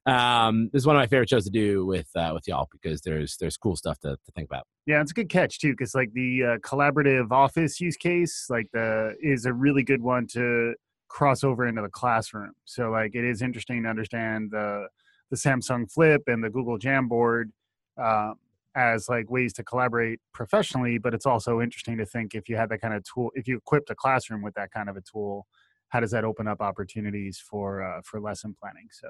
Um, 0.07 0.69
this 0.71 0.83
is 0.83 0.87
one 0.87 0.95
of 0.95 1.01
my 1.01 1.07
favorite 1.07 1.29
shows 1.29 1.43
to 1.43 1.51
do 1.51 1.85
with 1.85 2.07
uh, 2.15 2.31
with 2.33 2.47
y'all 2.47 2.67
because 2.71 3.01
there's 3.01 3.37
there's 3.37 3.57
cool 3.57 3.75
stuff 3.75 3.99
to, 3.99 4.11
to 4.15 4.31
think 4.35 4.49
about. 4.49 4.65
Yeah, 4.85 5.01
it's 5.01 5.11
a 5.11 5.13
good 5.13 5.29
catch 5.29 5.59
too, 5.59 5.73
because 5.73 5.93
like 5.93 6.13
the 6.13 6.43
uh, 6.43 6.57
collaborative 6.59 7.29
office 7.31 7.79
use 7.81 7.97
case, 7.97 8.47
like 8.49 8.67
the 8.71 9.15
is 9.21 9.45
a 9.45 9.53
really 9.53 9.83
good 9.83 10.01
one 10.01 10.25
to 10.27 10.73
cross 11.09 11.43
over 11.43 11.67
into 11.67 11.81
the 11.81 11.89
classroom. 11.89 12.53
So 12.65 12.89
like 12.89 13.15
it 13.15 13.25
is 13.25 13.41
interesting 13.41 13.83
to 13.83 13.89
understand 13.89 14.51
the 14.51 14.87
the 15.29 15.37
Samsung 15.37 15.91
Flip 15.91 16.23
and 16.27 16.43
the 16.43 16.49
Google 16.49 16.77
Jamboard 16.77 17.51
um, 17.97 18.35
as 18.75 19.09
like 19.09 19.29
ways 19.29 19.53
to 19.53 19.63
collaborate 19.63 20.19
professionally, 20.33 20.97
but 20.97 21.13
it's 21.13 21.25
also 21.25 21.61
interesting 21.61 21.97
to 21.97 22.05
think 22.05 22.35
if 22.35 22.47
you 22.47 22.55
had 22.55 22.69
that 22.69 22.79
kind 22.79 22.93
of 22.93 23.03
tool, 23.03 23.31
if 23.35 23.47
you 23.47 23.57
equipped 23.57 23.89
a 23.89 23.95
classroom 23.95 24.41
with 24.41 24.53
that 24.53 24.71
kind 24.71 24.89
of 24.89 24.97
a 24.97 25.01
tool, 25.01 25.47
how 25.89 25.99
does 25.99 26.11
that 26.11 26.23
open 26.23 26.47
up 26.47 26.61
opportunities 26.61 27.39
for 27.39 27.81
uh, 27.81 28.01
for 28.03 28.19
lesson 28.19 28.55
planning? 28.59 28.87
So. 28.91 29.09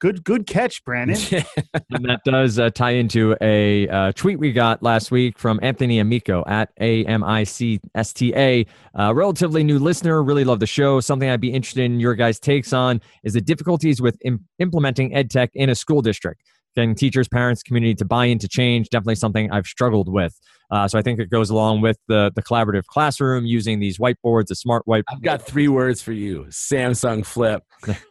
Good, 0.00 0.24
good 0.24 0.46
catch, 0.46 0.82
Brandon. 0.82 1.18
and 1.90 2.04
that 2.06 2.20
does 2.24 2.58
uh, 2.58 2.70
tie 2.70 2.92
into 2.92 3.36
a 3.42 3.86
uh, 3.88 4.12
tweet 4.12 4.38
we 4.38 4.50
got 4.50 4.82
last 4.82 5.10
week 5.10 5.38
from 5.38 5.60
Anthony 5.62 5.98
Amico 5.98 6.42
at 6.46 6.70
A 6.80 7.04
M 7.04 7.22
I 7.22 7.44
C 7.44 7.80
S 7.94 8.14
T 8.14 8.32
A. 8.34 8.64
Uh, 8.98 9.12
relatively 9.14 9.62
new 9.62 9.78
listener, 9.78 10.22
really 10.22 10.44
love 10.44 10.58
the 10.58 10.66
show. 10.66 11.00
Something 11.00 11.28
I'd 11.28 11.42
be 11.42 11.52
interested 11.52 11.84
in 11.84 12.00
your 12.00 12.14
guys' 12.14 12.40
takes 12.40 12.72
on 12.72 13.02
is 13.24 13.34
the 13.34 13.42
difficulties 13.42 14.00
with 14.00 14.16
Im- 14.24 14.46
implementing 14.58 15.14
ed 15.14 15.30
tech 15.30 15.50
in 15.52 15.68
a 15.68 15.74
school 15.74 16.00
district. 16.00 16.40
Getting 16.74 16.94
teachers, 16.94 17.28
parents, 17.28 17.62
community 17.62 17.94
to 17.96 18.04
buy 18.06 18.24
into 18.24 18.48
change, 18.48 18.88
definitely 18.88 19.16
something 19.16 19.50
I've 19.50 19.66
struggled 19.66 20.10
with. 20.10 20.34
Uh, 20.70 20.88
so 20.88 20.98
I 20.98 21.02
think 21.02 21.18
it 21.20 21.28
goes 21.28 21.50
along 21.50 21.82
with 21.82 21.98
the 22.08 22.32
the 22.34 22.42
collaborative 22.42 22.86
classroom 22.86 23.44
using 23.44 23.80
these 23.80 23.98
whiteboards, 23.98 24.46
the 24.46 24.54
smart 24.54 24.86
white. 24.86 25.04
I've 25.10 25.20
got 25.20 25.42
three 25.42 25.68
words 25.68 26.00
for 26.00 26.12
you: 26.12 26.46
Samsung 26.48 27.26
Flip. 27.26 27.62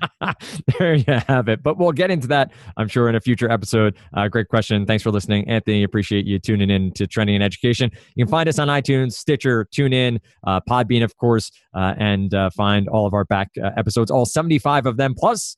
there 0.78 0.94
you 0.94 1.04
have 1.28 1.48
it. 1.48 1.62
But 1.62 1.78
we'll 1.78 1.92
get 1.92 2.10
into 2.10 2.26
that, 2.28 2.52
I'm 2.76 2.88
sure, 2.88 3.08
in 3.08 3.14
a 3.14 3.20
future 3.20 3.50
episode. 3.50 3.96
Uh, 4.14 4.28
great 4.28 4.48
question. 4.48 4.86
Thanks 4.86 5.02
for 5.02 5.10
listening, 5.10 5.48
Anthony. 5.48 5.82
Appreciate 5.82 6.26
you 6.26 6.38
tuning 6.38 6.70
in 6.70 6.92
to 6.92 7.06
Trending 7.06 7.36
in 7.36 7.42
Education. 7.42 7.90
You 8.14 8.24
can 8.24 8.30
find 8.30 8.48
us 8.48 8.58
on 8.58 8.68
iTunes, 8.68 9.12
Stitcher, 9.12 9.66
TuneIn, 9.66 10.18
uh, 10.46 10.60
Podbean, 10.68 11.02
of 11.04 11.16
course, 11.16 11.50
uh, 11.74 11.94
and 11.98 12.34
uh, 12.34 12.50
find 12.50 12.88
all 12.88 13.06
of 13.06 13.14
our 13.14 13.24
back 13.24 13.50
uh, 13.62 13.70
episodes, 13.76 14.10
all 14.10 14.26
75 14.26 14.86
of 14.86 14.96
them, 14.96 15.14
plus 15.16 15.56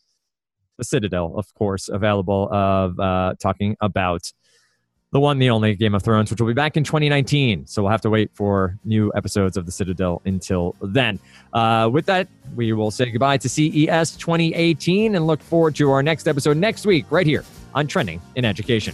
the 0.78 0.84
Citadel, 0.84 1.34
of 1.36 1.52
course, 1.54 1.88
available 1.88 2.48
of 2.52 2.98
uh, 2.98 3.34
talking 3.40 3.76
about 3.80 4.32
the 5.14 5.20
one, 5.20 5.38
the 5.38 5.48
only 5.48 5.77
Game 5.77 5.94
of 5.94 6.03
Thrones, 6.03 6.29
which 6.29 6.40
will 6.40 6.48
be 6.48 6.55
back 6.55 6.77
in 6.77 6.83
2019. 6.83 7.68
So 7.68 7.83
we'll 7.83 7.92
have 7.92 8.00
to 8.00 8.11
wait 8.11 8.33
for 8.35 8.77
new 8.85 9.12
episodes 9.14 9.57
of 9.57 9.64
the 9.64 9.70
Citadel 9.70 10.20
until 10.24 10.74
then. 10.83 11.20
Uh, 11.53 11.88
with 11.90 12.05
that, 12.07 12.27
we 12.57 12.72
will 12.72 12.90
say 12.90 13.11
goodbye 13.11 13.37
to 13.37 13.48
CES 13.48 14.16
2018 14.16 15.14
and 15.14 15.24
look 15.24 15.40
forward 15.40 15.77
to 15.77 15.88
our 15.92 16.03
next 16.03 16.27
episode 16.27 16.57
next 16.57 16.85
week, 16.85 17.07
right 17.11 17.29
here 17.29 17.44
on 17.77 17.87
Trending 17.87 18.20
in 18.35 18.44
Education. 18.44 18.92